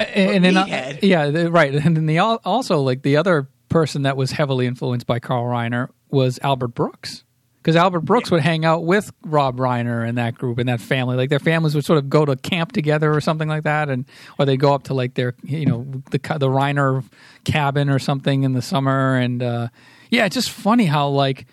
and 0.00 0.44
then, 0.44 0.56
uh, 0.56 0.96
yeah, 1.02 1.30
the- 1.30 1.50
right. 1.50 1.74
And 1.74 1.96
then 1.96 2.06
the 2.06 2.18
also 2.18 2.80
like 2.80 3.02
the 3.02 3.16
other 3.16 3.48
person 3.68 4.02
that 4.02 4.16
was 4.16 4.32
heavily 4.32 4.66
influenced 4.66 5.06
by 5.06 5.18
Carl 5.20 5.44
Reiner 5.44 5.88
was 6.10 6.38
Albert 6.42 6.68
Brooks. 6.68 7.24
Because 7.58 7.74
Albert 7.76 8.00
Brooks 8.02 8.30
would 8.30 8.40
hang 8.40 8.64
out 8.64 8.84
with 8.84 9.12
Rob 9.26 9.58
Reiner 9.58 10.08
and 10.08 10.16
that 10.16 10.36
group 10.36 10.58
and 10.58 10.68
that 10.70 10.80
family. 10.80 11.16
Like 11.16 11.28
their 11.28 11.40
families 11.40 11.74
would 11.74 11.84
sort 11.84 11.98
of 11.98 12.08
go 12.08 12.24
to 12.24 12.34
camp 12.36 12.72
together 12.72 13.12
or 13.12 13.20
something 13.20 13.48
like 13.48 13.64
that, 13.64 13.90
and 13.90 14.06
or 14.38 14.46
they 14.46 14.56
go 14.56 14.72
up 14.72 14.84
to 14.84 14.94
like 14.94 15.14
their 15.14 15.34
you 15.42 15.66
know 15.66 15.84
the 16.10 16.18
the 16.38 16.48
Reiner 16.48 17.04
cabin 17.44 17.90
or 17.90 17.98
something 17.98 18.44
in 18.44 18.54
the 18.54 18.62
summer. 18.62 19.16
And 19.16 19.42
uh, 19.42 19.68
yeah, 20.08 20.24
it's 20.24 20.34
just 20.34 20.50
funny 20.50 20.86
how 20.86 21.08
like 21.08 21.46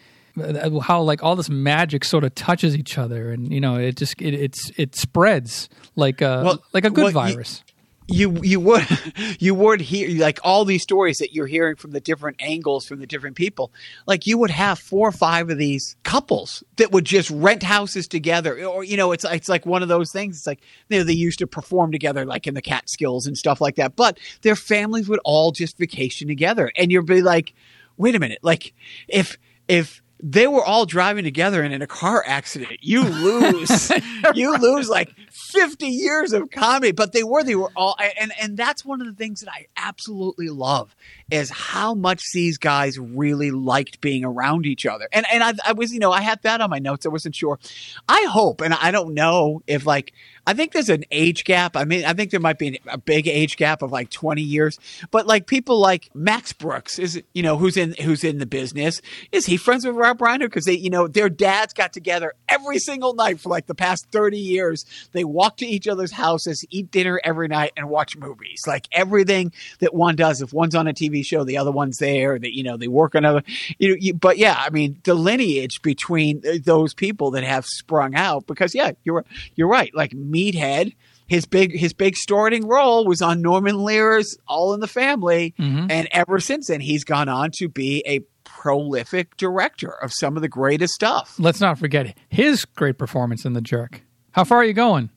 how 0.83 1.01
like 1.01 1.21
all 1.23 1.35
this 1.35 1.49
magic 1.49 2.05
sort 2.05 2.23
of 2.23 2.33
touches 2.35 2.77
each 2.77 2.97
other, 2.97 3.31
and 3.31 3.51
you 3.51 3.59
know 3.59 3.75
it 3.75 3.97
just 3.97 4.21
it 4.21 4.33
it's 4.35 4.71
it 4.77 4.95
spreads 4.95 5.67
like 5.97 6.21
a 6.21 6.43
Well, 6.45 6.63
like 6.71 6.85
a 6.85 6.91
good 6.91 7.13
well, 7.13 7.27
virus. 7.27 7.61
You 8.07 8.39
you 8.43 8.59
would 8.59 8.85
you 9.39 9.55
would 9.55 9.81
hear 9.81 10.21
like 10.21 10.39
all 10.43 10.65
these 10.65 10.83
stories 10.83 11.17
that 11.17 11.33
you're 11.33 11.47
hearing 11.47 11.75
from 11.75 11.91
the 11.91 11.99
different 11.99 12.37
angles 12.39 12.85
from 12.85 12.99
the 12.99 13.07
different 13.07 13.35
people 13.35 13.71
like 14.05 14.27
you 14.27 14.37
would 14.37 14.51
have 14.51 14.77
four 14.77 15.07
or 15.07 15.11
five 15.11 15.49
of 15.49 15.57
these 15.57 15.95
couples 16.03 16.63
that 16.75 16.91
would 16.91 17.05
just 17.05 17.29
rent 17.31 17.63
houses 17.63 18.07
together 18.07 18.63
or 18.65 18.83
you 18.83 18.95
know 18.95 19.11
it's 19.11 19.25
it's 19.25 19.49
like 19.49 19.65
one 19.65 19.81
of 19.81 19.87
those 19.89 20.11
things. 20.11 20.37
It's 20.37 20.47
like 20.47 20.61
you 20.89 20.99
know, 20.99 21.03
they 21.03 21.13
used 21.13 21.39
to 21.39 21.47
perform 21.47 21.91
together 21.91 22.25
like 22.25 22.47
in 22.47 22.53
the 22.53 22.61
Catskills 22.61 23.27
and 23.27 23.37
stuff 23.37 23.59
like 23.59 23.75
that 23.75 23.95
but 23.95 24.19
their 24.41 24.55
families 24.55 25.09
would 25.09 25.19
all 25.23 25.51
just 25.51 25.77
vacation 25.77 26.27
together. 26.27 26.71
And 26.75 26.91
you'd 26.91 27.05
be 27.05 27.21
like 27.21 27.53
wait 27.97 28.15
a 28.15 28.19
minute 28.19 28.39
like 28.41 28.73
if 29.07 29.37
if 29.67 30.01
they 30.27 30.47
were 30.47 30.63
all 30.63 30.87
driving 30.87 31.23
together 31.23 31.61
and 31.61 31.71
in 31.71 31.83
a 31.83 31.87
car 31.87 32.23
accident. 32.25 32.79
You 32.81 33.03
lose 33.03 33.91
you 34.33 34.57
lose 34.57 34.89
like 34.89 35.11
50 35.29 35.85
years 35.85 36.33
of 36.33 36.49
comedy 36.49 36.91
but 36.91 37.11
they 37.11 37.23
were 37.23 37.43
they 37.43 37.55
were 37.55 37.71
all 37.75 37.95
and 38.19 38.31
and 38.41 38.57
that's 38.57 38.83
one 38.83 39.01
of 39.01 39.07
the 39.07 39.13
things 39.13 39.41
that 39.41 39.51
i 39.51 39.67
absolutely 39.77 40.49
love 40.49 40.95
is 41.29 41.49
how 41.51 41.93
much 41.93 42.31
these 42.33 42.57
guys 42.57 42.97
really 42.97 43.51
liked 43.51 44.01
being 44.01 44.25
around 44.25 44.65
each 44.65 44.85
other. 44.85 45.07
And 45.11 45.25
and 45.31 45.43
i, 45.43 45.53
I 45.65 45.73
was 45.73 45.93
you 45.93 45.99
know 45.99 46.11
i 46.11 46.21
had 46.21 46.41
that 46.41 46.59
on 46.59 46.69
my 46.69 46.79
notes 46.79 47.05
i 47.05 47.09
wasn't 47.09 47.35
sure 47.35 47.59
i 48.09 48.23
hope 48.23 48.61
and 48.61 48.73
i 48.73 48.89
don't 48.91 49.13
know 49.13 49.61
if 49.67 49.85
like 49.85 50.13
i 50.47 50.53
think 50.53 50.71
there's 50.71 50.89
an 50.89 51.03
age 51.11 51.43
gap. 51.43 51.75
I 51.75 51.85
mean 51.85 52.05
i 52.05 52.13
think 52.13 52.31
there 52.31 52.39
might 52.39 52.59
be 52.59 52.79
a 52.87 52.97
big 52.97 53.27
age 53.27 53.57
gap 53.57 53.81
of 53.81 53.91
like 53.91 54.09
20 54.09 54.41
years. 54.41 54.79
But 55.11 55.27
like 55.27 55.47
people 55.47 55.79
like 55.79 56.09
max 56.13 56.53
brooks 56.53 56.99
is 56.99 57.21
you 57.33 57.43
know 57.43 57.57
who's 57.57 57.77
in 57.77 57.93
who's 58.01 58.23
in 58.23 58.37
the 58.37 58.45
business. 58.45 59.01
Is 59.31 59.45
he 59.45 59.57
friends 59.57 59.85
with 59.85 59.95
rob 59.95 60.19
reiner? 60.19 60.41
Because 60.41 60.65
they 60.65 60.73
you 60.73 60.89
know 60.89 61.07
their 61.07 61.29
dads 61.29 61.73
got 61.73 61.93
together 61.93 62.33
every 62.47 62.79
single 62.79 63.13
night 63.13 63.39
for 63.39 63.49
like 63.49 63.67
the 63.67 63.75
past 63.75 64.07
30 64.11 64.37
years. 64.37 64.85
They 65.11 65.23
walk 65.23 65.57
to 65.57 65.65
each 65.65 65.87
other's 65.87 66.11
houses 66.11 66.65
eat 66.69 66.91
dinner 66.91 67.19
every 67.23 67.47
night 67.47 67.73
and 67.77 67.89
watch 67.89 68.17
movies. 68.17 68.63
Like 68.67 68.87
everything 68.91 69.51
that 69.79 69.93
one 69.93 70.15
does 70.15 70.41
if 70.41 70.53
one's 70.53 70.75
on 70.75 70.87
a 70.87 70.93
tv 70.93 71.25
show 71.25 71.43
the 71.43 71.57
other 71.57 71.71
one's 71.71 71.97
there 71.97 72.37
that 72.37 72.55
you 72.55 72.63
know 72.63 72.77
they 72.77 72.87
work 72.87 73.15
on 73.15 73.25
other 73.25 73.43
you 73.77 73.89
know 73.89 73.95
you, 73.99 74.13
but 74.13 74.37
yeah 74.37 74.55
i 74.57 74.69
mean 74.69 74.99
the 75.03 75.13
lineage 75.13 75.81
between 75.81 76.41
uh, 76.47 76.53
those 76.63 76.93
people 76.93 77.31
that 77.31 77.43
have 77.43 77.65
sprung 77.65 78.15
out 78.15 78.45
because 78.47 78.73
yeah 78.75 78.91
you're 79.03 79.25
you're 79.55 79.67
right. 79.67 79.93
Like 79.95 80.13
meathead 80.35 80.93
his 81.27 81.45
big 81.47 81.75
his 81.75 81.91
big 81.93 82.15
starting 82.15 82.67
role 82.67 83.05
was 83.05 83.19
on 83.21 83.41
Norman 83.41 83.77
Lear's 83.83 84.37
All 84.47 84.75
in 84.75 84.79
the 84.79 84.87
Family, 84.87 85.55
Mhm. 85.59 85.87
and 85.89 86.07
ever 86.11 86.39
since 86.39 86.67
then 86.67 86.81
he's 86.81 87.03
gone 87.03 87.27
on 87.27 87.49
to 87.57 87.67
be 87.67 88.03
a 88.05 88.19
prolific 88.43 89.35
director 89.37 89.89
of 90.03 90.11
some 90.13 90.35
of 90.35 90.43
the 90.43 90.47
greatest 90.47 90.93
stuff. 90.93 91.33
Let's 91.39 91.59
not 91.59 91.79
forget 91.79 92.15
his 92.29 92.63
great 92.65 92.99
performance 92.99 93.43
in 93.43 93.53
The 93.53 93.61
Jerk. 93.61 94.01
How 94.33 94.43
far 94.43 94.59
are 94.59 94.65
you 94.65 94.73
going? 94.73 95.09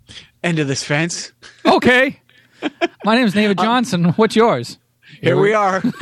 End 0.42 0.58
of 0.58 0.66
this 0.66 0.82
fence. 0.82 1.32
Okay. 1.66 2.20
My 3.04 3.14
name 3.14 3.26
is 3.26 3.34
David 3.34 3.58
Johnson. 3.58 4.04
What's 4.12 4.34
yours? 4.34 4.78
Here 5.20 5.36
we 5.38 5.52
are. 5.52 5.82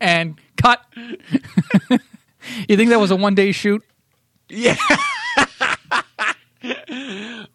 And 0.00 0.38
cut. 0.56 0.80
you 0.96 2.76
think 2.76 2.90
that 2.90 3.00
was 3.00 3.10
a 3.10 3.16
one 3.16 3.34
day 3.34 3.50
shoot? 3.52 3.82
Yeah. 4.48 4.76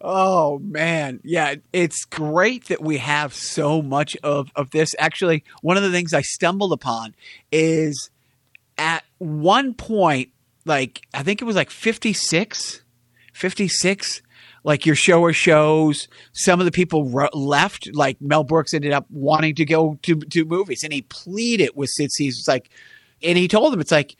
Oh 0.00 0.58
man, 0.60 1.20
yeah, 1.24 1.56
it's 1.72 2.04
great 2.04 2.68
that 2.68 2.80
we 2.82 2.98
have 2.98 3.34
so 3.34 3.82
much 3.82 4.16
of 4.22 4.50
of 4.54 4.70
this. 4.70 4.94
Actually, 4.98 5.44
one 5.60 5.76
of 5.76 5.82
the 5.82 5.90
things 5.90 6.14
I 6.14 6.20
stumbled 6.22 6.72
upon 6.72 7.14
is 7.50 8.10
at 8.76 9.04
one 9.18 9.74
point, 9.74 10.30
like 10.64 11.06
I 11.12 11.22
think 11.22 11.42
it 11.42 11.46
was 11.46 11.56
like 11.56 11.70
56, 11.70 12.82
56 13.32 14.22
like 14.64 14.84
your 14.84 14.96
show 14.96 15.26
of 15.28 15.36
shows 15.36 16.08
some 16.32 16.60
of 16.60 16.66
the 16.66 16.72
people 16.72 17.08
ro- 17.08 17.28
left 17.32 17.88
like 17.94 18.20
mel 18.20 18.44
brooks 18.44 18.74
ended 18.74 18.92
up 18.92 19.06
wanting 19.08 19.54
to 19.54 19.64
go 19.64 19.98
to, 20.02 20.16
to 20.16 20.44
movies 20.44 20.82
and 20.82 20.92
he 20.92 21.02
pleaded 21.02 21.70
with 21.74 21.88
sid 21.90 22.10
caesar 22.12 22.42
like 22.50 22.68
and 23.22 23.38
he 23.38 23.48
told 23.48 23.72
them 23.72 23.80
it's 23.80 23.92
like 23.92 24.16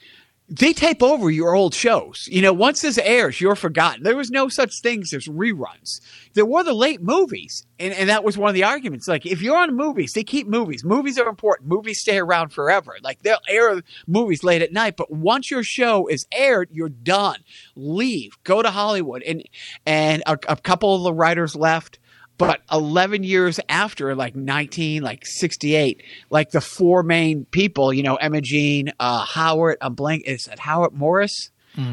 they 0.49 0.73
tape 0.73 1.03
over 1.03 1.31
your 1.31 1.55
old 1.55 1.75
shows. 1.75 2.27
You 2.31 2.41
know, 2.41 2.55
once 2.55 2.81
this 2.81 2.97
airs, 2.99 3.41
you're 3.41 3.55
forgotten. 3.55 4.03
There 4.03 4.17
was 4.17 4.31
no 4.31 4.49
such 4.49 4.81
things 4.81 5.13
as 5.13 5.27
reruns. 5.27 6.01
There 6.33 6.47
were 6.47 6.65
the 6.65 6.73
late 6.73 7.03
movies. 7.03 7.67
And, 7.79 7.93
and 7.93 8.09
that 8.09 8.25
was 8.25 8.39
one 8.39 8.49
of 8.49 8.55
the 8.55 8.65
arguments. 8.65 9.07
Like, 9.07 9.27
if 9.27 9.43
you're 9.43 9.59
on 9.59 9.77
movies, 9.77 10.15
they 10.15 10.25
keep 10.25 10.47
movies. 10.47 10.85
Movies 10.85 11.19
are 11.19 11.29
important. 11.29 11.69
Movies 11.69 12.01
stay 12.01 12.19
around 12.19 12.49
forever. 12.51 12.97
Like, 13.03 13.23
they'll 13.23 13.39
air 13.47 13.83
movies 14.07 14.43
late 14.43 14.63
at 14.63 14.73
night, 14.73 14.97
but 14.97 15.11
once 15.11 15.51
your 15.51 15.63
show 15.63 16.07
is 16.07 16.27
aired, 16.33 16.71
you're 16.73 16.89
done. 16.89 17.45
Leave. 17.77 18.39
Go 18.45 18.63
to 18.63 18.71
Hollywood. 18.71 19.23
And, 19.23 19.43
and 19.85 20.23
a, 20.25 20.39
a 20.49 20.57
couple 20.57 20.95
of 20.95 21.03
the 21.03 21.13
writers 21.13 21.55
left 21.55 21.99
but 22.38 22.62
11 22.72 23.24
years 23.24 23.61
after 23.68 24.14
like 24.14 24.35
19 24.35 25.03
like 25.03 25.27
68 25.27 26.03
like 26.31 26.51
the 26.51 26.61
four 26.61 27.03
main 27.03 27.44
people 27.46 27.92
you 27.92 28.03
know 28.03 28.18
Imogene 28.20 28.92
uh 28.98 29.24
howard 29.24 29.77
i'm 29.81 29.94
blank 29.94 30.22
is 30.27 30.48
it 30.48 30.59
howard 30.59 30.92
morris 30.92 31.51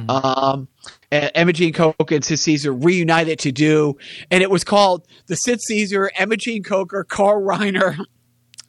um 0.09 0.67
and 1.11 1.31
Imogene 1.35 1.73
Coca 1.73 2.15
and 2.15 2.23
sid 2.23 2.39
caesar 2.39 2.73
reunited 2.73 3.39
to 3.39 3.51
do 3.51 3.97
and 4.31 4.41
it 4.41 4.49
was 4.49 4.63
called 4.63 5.05
the 5.27 5.35
sid 5.35 5.59
caesar 5.61 6.09
Imogene 6.17 6.63
Coca 6.63 7.03
carl 7.03 7.41
reiner 7.41 7.97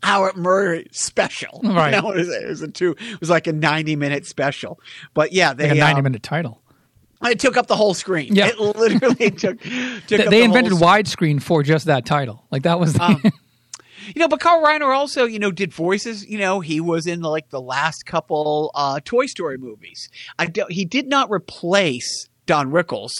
Howard 0.02 0.36
Morris 0.36 0.86
special. 0.92 1.60
Right. 1.64 1.94
You 1.94 2.02
know, 2.02 2.10
it, 2.12 2.18
was, 2.18 2.28
it 2.28 2.46
was 2.46 2.62
a 2.62 2.68
two. 2.68 2.94
It 2.98 3.18
was 3.20 3.28
like 3.28 3.46
a 3.46 3.52
ninety 3.52 3.96
minute 3.96 4.24
special. 4.24 4.78
But 5.14 5.32
yeah, 5.32 5.52
they 5.52 5.68
Like 5.68 5.76
a 5.76 5.80
90 5.80 5.98
um, 5.98 6.02
minute 6.04 6.22
title. 6.22 6.62
It 7.24 7.40
took 7.40 7.56
up 7.56 7.66
the 7.66 7.76
whole 7.76 7.94
screen. 7.94 8.34
Yeah. 8.34 8.48
it 8.48 8.58
literally 8.58 9.30
took. 9.30 9.60
took 9.60 10.08
They, 10.08 10.16
they 10.16 10.26
the 10.26 10.42
invented 10.42 10.74
widescreen 10.74 11.42
for 11.42 11.62
just 11.62 11.86
that 11.86 12.04
title. 12.04 12.44
Like 12.50 12.62
that 12.62 12.78
was 12.78 12.94
the, 12.94 13.02
Um, 13.02 13.22
You 14.14 14.20
know, 14.20 14.28
but 14.28 14.38
Carl 14.38 14.62
Reiner 14.62 14.94
also, 14.94 15.24
you 15.24 15.40
know, 15.40 15.50
did 15.50 15.72
voices. 15.72 16.24
You 16.28 16.38
know, 16.38 16.60
he 16.60 16.80
was 16.80 17.08
in 17.08 17.22
the, 17.22 17.28
like 17.28 17.48
the 17.50 17.60
last 17.60 18.06
couple 18.06 18.70
uh, 18.74 19.00
Toy 19.04 19.26
Story 19.26 19.58
movies. 19.58 20.08
I 20.38 20.46
don't, 20.46 20.70
he 20.70 20.84
did 20.84 21.08
not 21.08 21.28
replace 21.28 22.28
Don 22.46 22.70
Rickles, 22.70 23.10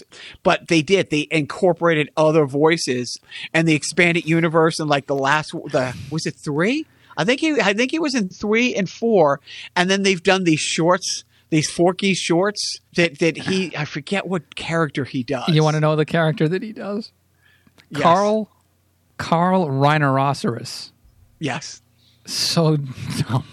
but 0.43 0.69
they 0.69 0.83
did. 0.83 1.11
They 1.11 1.27
incorporated 1.31 2.11
other 2.17 2.47
voices 2.47 3.19
and 3.53 3.67
the 3.67 3.75
expanded 3.75 4.27
universe 4.27 4.79
and 4.79 4.89
like 4.89 5.07
the 5.07 5.17
last 5.17 5.53
the 5.53 5.97
was 6.11 6.27
it 6.27 6.37
three? 6.37 6.87
I 7.17 7.25
think 7.25 7.41
he 7.41 7.61
I 7.61 7.73
think 7.73 7.91
he 7.91 7.99
was 7.99 8.15
in 8.15 8.29
three 8.29 8.75
and 8.75 8.89
four, 8.89 9.41
and 9.75 9.91
then 9.91 10.03
they've 10.03 10.23
done 10.23 10.45
these 10.45 10.61
shorts. 10.61 11.25
These 11.51 11.71
Forky 11.71 12.15
shorts 12.15 12.81
that, 12.97 13.19
that 13.21 13.37
he 13.37 13.77
I 13.77 13.85
forget 13.85 14.27
what 14.27 14.57
character 14.57 15.05
he 15.05 15.23
does. 15.23 15.49
you 15.49 15.63
want 15.63 15.75
to 15.75 15.81
know 15.81 15.97
the 15.97 16.05
character 16.05 16.49
that 16.49 16.63
he 16.63 16.73
does? 16.73 17.13
Yes. 17.91 18.03
Carl 18.03 18.51
Carl 19.17 19.67
Reineroceros. 19.69 20.91
Yes. 21.39 21.83
So 22.27 22.77
dumb. 22.77 23.45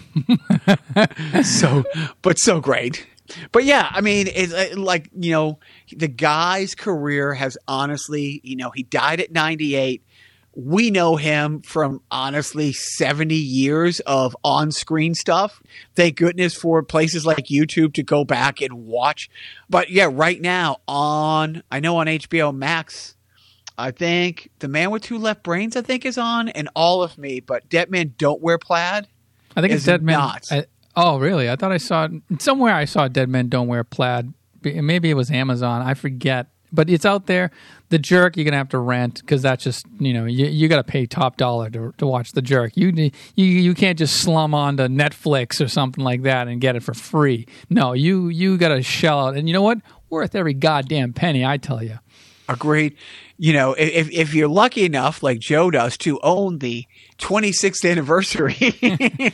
so 1.44 1.84
but 2.22 2.38
so 2.38 2.60
great 2.60 3.06
but 3.52 3.64
yeah 3.64 3.88
i 3.90 4.00
mean 4.00 4.28
it's 4.32 4.76
like 4.76 5.08
you 5.14 5.32
know 5.32 5.58
the 5.96 6.08
guy's 6.08 6.74
career 6.74 7.32
has 7.34 7.56
honestly 7.66 8.40
you 8.44 8.54
know 8.56 8.70
he 8.70 8.82
died 8.82 9.20
at 9.20 9.32
98 9.32 10.02
we 10.56 10.90
know 10.90 11.16
him 11.16 11.60
from 11.62 12.00
honestly 12.10 12.72
70 12.72 13.34
years 13.34 14.00
of 14.00 14.36
on-screen 14.44 15.14
stuff 15.14 15.62
thank 15.96 16.16
goodness 16.16 16.54
for 16.54 16.82
places 16.82 17.26
like 17.26 17.46
youtube 17.46 17.94
to 17.94 18.02
go 18.02 18.24
back 18.24 18.60
and 18.60 18.86
watch 18.86 19.28
but 19.68 19.90
yeah 19.90 20.08
right 20.10 20.40
now 20.40 20.76
on 20.86 21.62
i 21.72 21.80
know 21.80 21.96
on 21.96 22.06
hbo 22.06 22.54
max 22.54 23.14
I 23.76 23.90
think 23.90 24.50
the 24.60 24.68
man 24.68 24.90
with 24.90 25.02
two 25.02 25.18
left 25.18 25.42
brains, 25.42 25.76
I 25.76 25.82
think, 25.82 26.04
is 26.04 26.16
on, 26.16 26.48
and 26.48 26.68
all 26.76 27.02
of 27.02 27.18
me. 27.18 27.40
But 27.40 27.68
Dead 27.68 27.90
Men 27.90 28.14
Don't 28.18 28.40
Wear 28.40 28.58
Plaid. 28.58 29.08
I 29.56 29.60
think 29.60 29.72
it's 29.72 29.84
Dead 29.84 30.02
Men. 30.02 30.16
not. 30.18 30.46
I- 30.50 30.66
oh, 30.96 31.18
really? 31.18 31.50
I 31.50 31.56
thought 31.56 31.72
I 31.72 31.78
saw 31.78 32.04
it 32.30 32.40
somewhere. 32.40 32.72
I 32.72 32.84
saw 32.84 33.08
Dead 33.08 33.28
Men 33.28 33.48
Don't 33.48 33.66
Wear 33.66 33.82
Plaid. 33.82 34.32
Maybe 34.62 35.10
it 35.10 35.14
was 35.14 35.30
Amazon. 35.30 35.82
I 35.82 35.94
forget. 35.94 36.46
But 36.74 36.90
it's 36.90 37.04
out 37.04 37.26
there. 37.26 37.50
The 37.90 37.98
Jerk 37.98 38.36
you're 38.36 38.44
gonna 38.44 38.56
have 38.56 38.70
to 38.70 38.78
rent 38.78 39.20
because 39.20 39.42
that's 39.42 39.62
just 39.62 39.86
you 39.98 40.12
know 40.12 40.24
you 40.24 40.46
you 40.46 40.68
got 40.68 40.76
to 40.76 40.84
pay 40.84 41.06
top 41.06 41.36
dollar 41.36 41.70
to 41.70 41.94
to 41.98 42.06
watch 42.06 42.32
The 42.32 42.42
Jerk. 42.42 42.76
You 42.76 42.88
you 43.36 43.46
you 43.46 43.74
can't 43.74 43.98
just 43.98 44.16
slum 44.16 44.54
onto 44.54 44.84
Netflix 44.84 45.64
or 45.64 45.68
something 45.68 46.02
like 46.02 46.22
that 46.22 46.48
and 46.48 46.60
get 46.60 46.76
it 46.76 46.82
for 46.82 46.94
free. 46.94 47.46
No, 47.70 47.92
you 47.92 48.28
you 48.28 48.56
got 48.56 48.68
to 48.68 48.82
shell 48.82 49.28
out. 49.28 49.36
And 49.36 49.48
you 49.48 49.52
know 49.52 49.62
what? 49.62 49.78
Worth 50.10 50.34
every 50.34 50.54
goddamn 50.54 51.12
penny. 51.12 51.44
I 51.44 51.56
tell 51.56 51.82
you. 51.82 51.98
Agreed. 52.48 52.96
You 53.38 53.52
know, 53.52 53.72
if 53.74 54.10
if 54.10 54.34
you're 54.34 54.48
lucky 54.48 54.84
enough, 54.84 55.22
like 55.22 55.38
Joe 55.38 55.70
does, 55.70 55.96
to 55.98 56.20
own 56.22 56.58
the 56.58 56.86
26th 57.18 57.88
anniversary, 57.90 58.56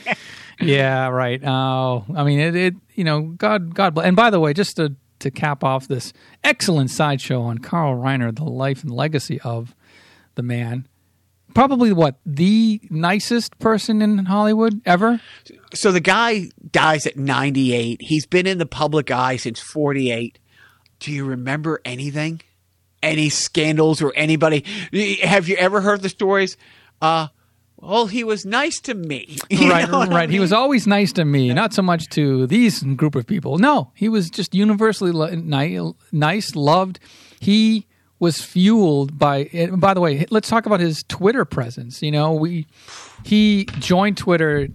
Yeah, 0.61 1.09
right. 1.09 1.43
Oh, 1.45 2.05
I 2.15 2.25
mean, 2.25 2.39
it, 2.39 2.55
it. 2.55 2.75
You 2.95 3.05
know, 3.05 3.23
God, 3.23 3.75
God 3.75 3.95
bless. 3.95 4.07
And 4.07 4.15
by 4.17 4.31
the 4.31 4.41
way, 4.41 4.53
just 4.53 4.77
to 4.77 4.95
to 5.21 5.31
cap 5.31 5.63
off 5.63 5.89
this 5.89 6.13
excellent 6.43 6.91
sideshow 6.91 7.43
on 7.43 7.59
Carl 7.59 7.97
Reiner, 7.97 8.35
the 8.35 8.45
life 8.45 8.83
and 8.83 8.93
legacy 8.93 9.41
of 9.41 9.75
the 10.35 10.43
man, 10.43 10.87
probably 11.55 11.93
what 11.93 12.17
the 12.25 12.81
nicest 12.91 13.59
person 13.59 14.03
in 14.03 14.27
Hollywood 14.27 14.81
ever. 14.85 15.21
so 15.75 15.93
the 15.93 16.01
guy 16.01 16.51
dies 16.71 17.07
at 17.07 17.17
98. 17.17 18.03
He's 18.03 18.27
been 18.27 18.47
in 18.47 18.59
the 18.59 18.67
public 18.67 19.11
eye 19.11 19.37
since 19.37 19.61
48. 19.61 20.39
Do 20.99 21.13
you 21.13 21.25
remember 21.25 21.81
anything? 21.85 22.43
Any 23.03 23.31
scandals 23.31 24.03
or 24.03 24.13
anybody? 24.15 24.65
Have 25.23 25.49
you 25.49 25.57
ever 25.57 25.81
heard 25.81 26.03
the 26.03 26.11
stories? 26.11 26.57
Uh, 27.01 27.29
well, 27.81 28.07
he 28.07 28.25
was 28.25 28.45
nice 28.45 28.81
to 28.81 28.95
me. 28.95 29.37
You 29.51 29.71
right, 29.71 29.89
know 29.89 30.01
I 30.01 30.07
right. 30.07 30.31
He 30.31 30.41
was 30.41 30.53
always 30.53 30.87
nice 30.87 31.13
to 31.15 31.25
me, 31.25 31.53
not 31.53 31.73
so 31.73 31.83
much 31.83 32.09
to 32.11 32.47
these 32.47 32.83
group 32.83 33.15
of 33.15 33.27
people. 33.27 33.59
No, 33.59 33.91
he 33.95 34.09
was 34.09 34.31
just 34.31 34.55
universally 34.55 35.13
lo- 35.13 35.35
ni- 35.35 35.93
nice, 36.13 36.55
loved. 36.55 36.99
He 37.41 37.87
was 38.19 38.41
fueled 38.43 39.19
by. 39.19 39.51
By 39.73 39.95
the 39.95 40.01
way, 40.01 40.27
let's 40.31 40.49
talk 40.49 40.67
about 40.67 40.81
his 40.81 41.03
Twitter 41.09 41.45
presence. 41.45 42.03
You 42.03 42.13
know, 42.13 42.33
we 42.33 42.67
he 43.25 43.65
joined 43.79 44.17
Twitter, 44.17 44.69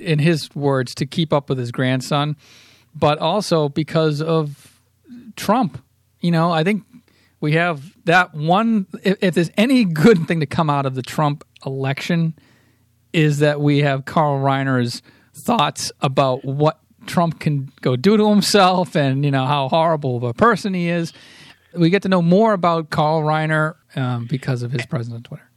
in 0.00 0.18
his 0.18 0.54
words, 0.54 0.94
to 0.96 1.06
keep 1.06 1.32
up 1.32 1.48
with 1.48 1.58
his 1.58 1.70
grandson, 1.72 2.36
but 2.94 3.18
also 3.18 3.68
because 3.68 4.22
of 4.22 4.80
Trump. 5.36 5.82
You 6.20 6.30
know, 6.30 6.50
I 6.52 6.64
think 6.64 6.84
we 7.40 7.52
have 7.52 7.96
that 8.04 8.34
one. 8.34 8.86
If, 9.02 9.18
if 9.20 9.34
there's 9.34 9.50
any 9.56 9.84
good 9.84 10.26
thing 10.26 10.40
to 10.40 10.46
come 10.46 10.70
out 10.70 10.86
of 10.86 10.94
the 10.94 11.02
Trump 11.02 11.44
election, 11.66 12.34
is 13.12 13.38
that 13.38 13.60
we 13.60 13.78
have 13.78 14.04
Carl 14.04 14.38
Reiner's 14.40 15.02
thoughts 15.34 15.92
about 16.00 16.44
what 16.44 16.78
Trump 17.06 17.40
can 17.40 17.72
go 17.80 17.96
do 17.96 18.16
to 18.16 18.28
himself 18.28 18.96
and 18.96 19.24
you 19.24 19.30
know 19.30 19.46
how 19.46 19.68
horrible 19.68 20.16
of 20.16 20.22
a 20.22 20.34
person 20.34 20.74
he 20.74 20.88
is. 20.88 21.12
We 21.74 21.90
get 21.90 22.02
to 22.02 22.08
know 22.08 22.22
more 22.22 22.52
about 22.52 22.90
Carl 22.90 23.22
Reiner 23.22 23.76
um, 23.96 24.26
because 24.26 24.62
of 24.62 24.72
his 24.72 24.84
presence 24.86 25.14
on 25.14 25.22
Twitter. 25.22 25.48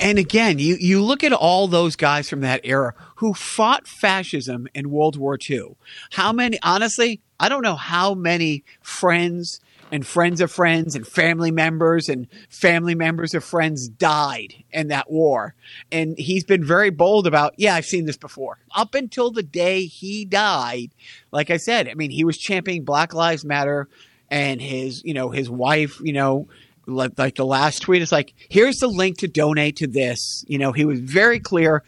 and 0.00 0.16
again, 0.18 0.60
you, 0.60 0.76
you 0.78 1.02
look 1.02 1.24
at 1.24 1.32
all 1.32 1.66
those 1.66 1.96
guys 1.96 2.30
from 2.30 2.40
that 2.40 2.60
era 2.62 2.94
who 3.16 3.34
fought 3.34 3.88
fascism 3.88 4.68
in 4.74 4.90
World 4.90 5.16
War 5.16 5.36
II. 5.50 5.76
How 6.12 6.32
many, 6.32 6.58
honestly, 6.62 7.20
I 7.40 7.48
don't 7.48 7.62
know 7.62 7.74
how 7.74 8.14
many 8.14 8.64
friends 8.80 9.60
and 9.90 10.06
friends 10.06 10.40
of 10.40 10.50
friends 10.50 10.96
and 10.96 11.06
family 11.06 11.50
members 11.50 12.08
and 12.08 12.26
family 12.48 12.94
members 12.94 13.34
of 13.34 13.44
friends 13.44 13.88
died 13.88 14.54
in 14.72 14.88
that 14.88 15.10
war. 15.10 15.54
And 15.92 16.18
he's 16.18 16.44
been 16.44 16.64
very 16.64 16.90
bold 16.90 17.26
about, 17.26 17.54
yeah, 17.56 17.74
I've 17.74 17.84
seen 17.84 18.06
this 18.06 18.16
before. 18.16 18.58
Up 18.74 18.94
until 18.94 19.30
the 19.30 19.42
day 19.42 19.86
he 19.86 20.24
died, 20.24 20.90
like 21.30 21.50
I 21.50 21.56
said, 21.56 21.88
I 21.88 21.94
mean, 21.94 22.10
he 22.10 22.24
was 22.24 22.36
championing 22.36 22.84
Black 22.84 23.14
Lives 23.14 23.44
Matter 23.44 23.88
and 24.28 24.60
his, 24.60 25.04
you 25.04 25.14
know, 25.14 25.30
his 25.30 25.48
wife, 25.48 26.00
you 26.00 26.12
know, 26.12 26.48
like, 26.88 27.34
the 27.34 27.44
last 27.44 27.82
tweet 27.82 28.02
is 28.02 28.12
like, 28.12 28.32
here's 28.48 28.78
the 28.78 28.86
link 28.86 29.18
to 29.18 29.28
donate 29.28 29.76
to 29.76 29.86
this. 29.86 30.44
You 30.46 30.58
know, 30.58 30.72
he 30.72 30.84
was 30.84 31.00
very 31.00 31.40
clear. 31.40 31.82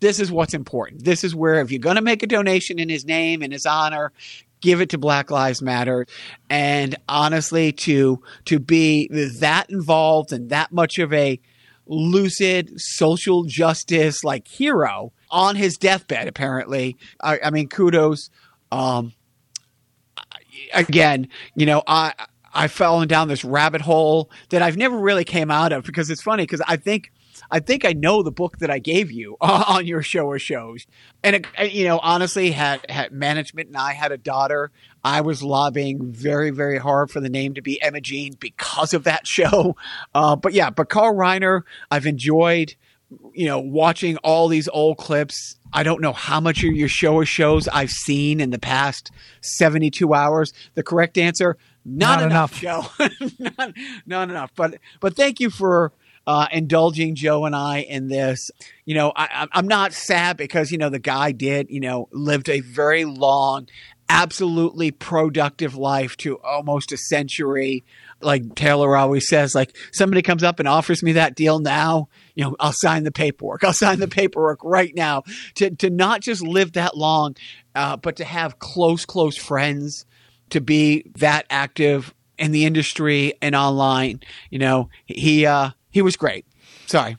This 0.00 0.20
is 0.20 0.30
what's 0.30 0.52
important. 0.52 1.04
This 1.04 1.24
is 1.24 1.34
where 1.34 1.60
if 1.62 1.70
you're 1.70 1.78
going 1.78 1.96
to 1.96 2.02
make 2.02 2.22
a 2.22 2.26
donation 2.26 2.78
in 2.78 2.90
his 2.90 3.06
name, 3.06 3.42
in 3.42 3.50
his 3.50 3.64
honor, 3.64 4.12
give 4.64 4.80
it 4.80 4.88
to 4.88 4.98
Black 4.98 5.30
Lives 5.30 5.60
Matter. 5.60 6.06
And 6.48 6.96
honestly, 7.08 7.70
to 7.72 8.20
to 8.46 8.58
be 8.58 9.08
that 9.40 9.66
involved 9.68 10.32
and 10.32 10.48
that 10.48 10.72
much 10.72 10.98
of 10.98 11.12
a 11.12 11.38
lucid 11.86 12.72
social 12.80 13.44
justice 13.44 14.24
like 14.24 14.48
hero 14.48 15.12
on 15.30 15.54
his 15.54 15.76
deathbed, 15.76 16.26
apparently. 16.26 16.96
I, 17.20 17.38
I 17.44 17.50
mean, 17.50 17.68
kudos. 17.68 18.30
Um, 18.72 19.12
again, 20.72 21.28
you 21.54 21.66
know, 21.66 21.82
I 21.86 22.14
I've 22.54 22.72
fallen 22.72 23.06
down 23.06 23.28
this 23.28 23.44
rabbit 23.44 23.82
hole 23.82 24.30
that 24.48 24.62
I've 24.62 24.78
never 24.78 24.96
really 24.96 25.24
came 25.24 25.50
out 25.50 25.72
of 25.72 25.84
because 25.84 26.08
it's 26.08 26.22
funny 26.22 26.44
because 26.44 26.62
I 26.66 26.76
think 26.78 27.12
I 27.50 27.60
think 27.60 27.84
I 27.84 27.92
know 27.92 28.22
the 28.22 28.32
book 28.32 28.58
that 28.58 28.70
I 28.70 28.78
gave 28.78 29.10
you 29.10 29.36
on 29.40 29.86
your 29.86 30.02
show 30.02 30.32
of 30.32 30.42
shows, 30.42 30.86
and 31.22 31.36
it, 31.36 31.72
you 31.72 31.84
know, 31.84 31.98
honestly, 31.98 32.50
had 32.50 32.88
had 32.90 33.12
management 33.12 33.68
and 33.68 33.76
I 33.76 33.92
had 33.92 34.12
a 34.12 34.18
daughter. 34.18 34.70
I 35.02 35.20
was 35.20 35.42
lobbying 35.42 36.12
very 36.12 36.50
very 36.50 36.78
hard 36.78 37.10
for 37.10 37.20
the 37.20 37.28
name 37.28 37.54
to 37.54 37.62
be 37.62 37.80
Imogene 37.82 38.34
because 38.38 38.94
of 38.94 39.04
that 39.04 39.26
show. 39.26 39.76
Uh, 40.14 40.36
but 40.36 40.52
yeah, 40.52 40.70
but 40.70 40.88
Carl 40.88 41.14
Reiner, 41.14 41.62
I've 41.90 42.06
enjoyed 42.06 42.74
you 43.32 43.46
know, 43.46 43.60
watching 43.60 44.16
all 44.18 44.48
these 44.48 44.68
old 44.68 44.98
clips. 44.98 45.56
I 45.72 45.82
don't 45.82 46.00
know 46.00 46.12
how 46.12 46.40
much 46.40 46.64
of 46.64 46.72
your 46.72 46.88
show 46.88 47.20
of 47.20 47.28
shows 47.28 47.68
I've 47.68 47.90
seen 47.90 48.40
in 48.40 48.50
the 48.50 48.58
past 48.58 49.10
72 49.40 50.12
hours. 50.14 50.52
The 50.74 50.82
correct 50.82 51.18
answer, 51.18 51.56
not, 51.84 52.20
Not 52.20 52.26
enough, 52.30 52.60
Joe. 52.60 52.86
not, 53.58 53.72
not 54.06 54.30
enough. 54.30 54.52
But 54.56 54.78
but 55.00 55.16
thank 55.16 55.40
you 55.40 55.50
for 55.50 55.92
uh, 56.26 56.46
indulging 56.52 57.14
Joe 57.14 57.44
and 57.44 57.54
I 57.54 57.78
in 57.80 58.08
this. 58.08 58.50
You 58.84 58.94
know, 58.94 59.12
I, 59.16 59.46
I'm- 59.52 59.68
not 59.68 59.92
sad 59.92 60.36
because, 60.36 60.70
you 60.70 60.78
know, 60.78 60.90
the 60.90 60.98
guy 60.98 61.32
did, 61.32 61.68
you 61.70 61.80
know, 61.80 62.08
lived 62.12 62.48
a 62.48 62.60
very 62.60 63.04
long, 63.04 63.66
absolutely 64.08 64.90
productive 64.90 65.74
life 65.74 66.16
to 66.18 66.38
almost 66.40 66.92
a 66.92 66.96
century. 66.96 67.84
Like 68.20 68.54
Taylor 68.54 68.96
always 68.96 69.26
says, 69.28 69.54
like 69.54 69.76
somebody 69.92 70.22
comes 70.22 70.42
up 70.42 70.58
and 70.58 70.68
offers 70.68 71.02
me 71.02 71.12
that 71.12 71.34
deal 71.34 71.58
now, 71.58 72.08
you 72.34 72.44
know, 72.44 72.56
I'll 72.60 72.72
sign 72.72 73.04
the 73.04 73.12
paperwork. 73.12 73.64
I'll 73.64 73.72
sign 73.72 74.00
the 74.00 74.08
paperwork 74.08 74.60
right 74.62 74.94
now 74.94 75.22
to, 75.56 75.70
to 75.76 75.90
not 75.90 76.20
just 76.20 76.42
live 76.42 76.72
that 76.72 76.96
long, 76.96 77.36
uh, 77.74 77.96
but 77.96 78.16
to 78.16 78.24
have 78.24 78.58
close, 78.58 79.04
close 79.04 79.36
friends, 79.36 80.04
to 80.50 80.60
be 80.60 81.10
that 81.16 81.46
active 81.50 82.14
in 82.38 82.52
the 82.52 82.66
industry 82.66 83.34
and 83.40 83.54
online. 83.54 84.20
You 84.50 84.58
know, 84.58 84.90
he, 85.06 85.46
uh, 85.46 85.70
he 85.94 86.02
was 86.02 86.16
great. 86.16 86.44
Sorry. 86.86 87.16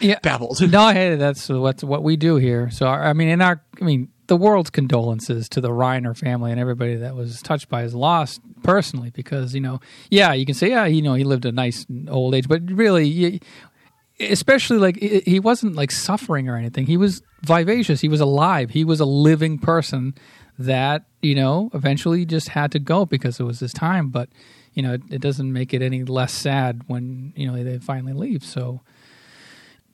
Yeah. 0.00 0.18
Babbled. 0.22 0.58
no, 0.72 0.88
hey, 0.88 1.16
that's 1.16 1.50
what 1.50 1.84
what 1.84 2.02
we 2.02 2.16
do 2.16 2.36
here. 2.36 2.70
So, 2.70 2.88
I 2.88 3.12
mean, 3.12 3.28
in 3.28 3.42
our, 3.42 3.62
I 3.80 3.84
mean, 3.84 4.08
the 4.26 4.36
world's 4.36 4.70
condolences 4.70 5.48
to 5.50 5.60
the 5.60 5.68
Reiner 5.68 6.16
family 6.16 6.50
and 6.50 6.58
everybody 6.58 6.96
that 6.96 7.14
was 7.14 7.42
touched 7.42 7.68
by 7.68 7.82
his 7.82 7.94
loss 7.94 8.40
personally, 8.62 9.10
because 9.10 9.54
you 9.54 9.60
know, 9.60 9.80
yeah, 10.10 10.32
you 10.32 10.46
can 10.46 10.54
say, 10.54 10.70
yeah, 10.70 10.86
you 10.86 11.02
know, 11.02 11.12
he 11.14 11.24
lived 11.24 11.44
a 11.44 11.52
nice 11.52 11.84
old 12.08 12.34
age, 12.34 12.48
but 12.48 12.62
really, 12.70 13.06
you, 13.06 13.38
especially 14.18 14.78
like 14.78 14.96
he 14.96 15.38
wasn't 15.38 15.76
like 15.76 15.90
suffering 15.90 16.48
or 16.48 16.56
anything. 16.56 16.86
He 16.86 16.96
was 16.96 17.22
vivacious. 17.42 18.00
He 18.00 18.08
was 18.08 18.20
alive. 18.20 18.70
He 18.70 18.82
was 18.84 18.98
a 18.98 19.04
living 19.04 19.58
person 19.58 20.14
that 20.58 21.04
you 21.20 21.34
know 21.34 21.70
eventually 21.74 22.24
just 22.24 22.48
had 22.48 22.72
to 22.72 22.78
go 22.78 23.04
because 23.04 23.38
it 23.38 23.44
was 23.44 23.60
his 23.60 23.74
time. 23.74 24.08
But 24.08 24.30
you 24.76 24.82
know, 24.82 24.92
it, 24.92 25.02
it 25.10 25.20
doesn't 25.22 25.52
make 25.52 25.74
it 25.74 25.82
any 25.82 26.04
less 26.04 26.32
sad 26.32 26.82
when 26.86 27.32
you 27.34 27.50
know 27.50 27.64
they 27.64 27.78
finally 27.78 28.12
leave. 28.12 28.44
So 28.44 28.82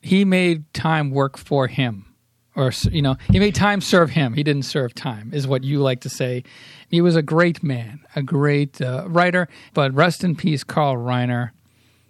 he 0.02 0.24
made 0.24 0.70
time 0.74 1.12
work 1.12 1.38
for 1.38 1.68
him 1.68 2.12
or 2.56 2.72
you 2.90 3.00
know 3.00 3.16
he 3.30 3.38
made 3.38 3.54
time 3.54 3.80
serve 3.80 4.10
him. 4.10 4.34
He 4.34 4.42
didn't 4.42 4.64
serve 4.64 4.92
time 4.94 5.30
is 5.32 5.46
what 5.46 5.62
you 5.62 5.78
like 5.78 6.00
to 6.00 6.10
say. 6.10 6.42
He 6.88 7.00
was 7.00 7.14
a 7.14 7.22
great 7.22 7.62
man 7.62 8.00
a 8.16 8.22
great 8.22 8.82
uh, 8.82 9.04
writer 9.08 9.48
but 9.72 9.94
rest 9.94 10.24
in 10.24 10.34
peace 10.34 10.64
carl 10.64 10.96
reiner. 10.96 11.52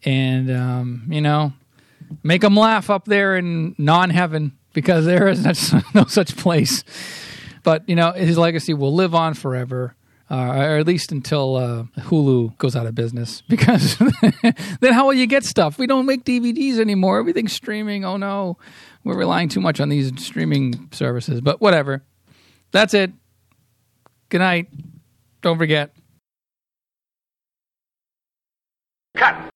And 0.05 0.51
um, 0.51 1.05
you 1.11 1.21
know 1.21 1.53
make 2.23 2.43
him 2.43 2.57
laugh 2.57 2.89
up 2.89 3.05
there 3.05 3.37
in 3.37 3.75
non-heaven 3.79 4.57
because 4.73 5.05
there 5.05 5.29
is 5.29 5.73
no, 5.73 5.81
no 5.95 6.05
such 6.07 6.37
place. 6.37 6.83
But 7.63 7.87
you 7.87 7.97
know 7.97 8.13
his 8.13 8.39
legacy 8.39 8.73
will 8.73 8.95
live 8.95 9.15
on 9.15 9.35
forever 9.35 9.95
uh, 10.31 10.35
or 10.35 10.79
at 10.79 10.87
least 10.87 11.13
until 11.13 11.57
uh, 11.57 11.85
Hulu 12.01 12.57
goes 12.59 12.75
out 12.75 12.87
of 12.87 12.95
business, 12.95 13.43
because 13.49 13.97
then 14.81 14.93
how 14.93 15.07
will 15.07 15.15
you 15.15 15.27
get 15.27 15.45
stuff? 15.45 15.79
We 15.79 15.87
don't 15.87 16.07
make 16.07 16.25
DVDs 16.25 16.79
anymore. 16.79 17.19
Everything's 17.19 17.53
streaming. 17.53 18.05
Oh 18.05 18.17
no, 18.17 18.59
we're 19.05 19.17
relying 19.17 19.49
too 19.49 19.61
much 19.61 19.81
on 19.81 19.89
these 19.89 20.13
streaming 20.23 20.89
services. 20.93 21.41
But 21.41 21.61
whatever. 21.61 22.03
That's 22.73 22.95
it. 22.95 23.13
Good 24.31 24.39
night. 24.39 24.69
Don't 25.43 25.59
forget. 25.59 25.95
Cut! 29.15 29.52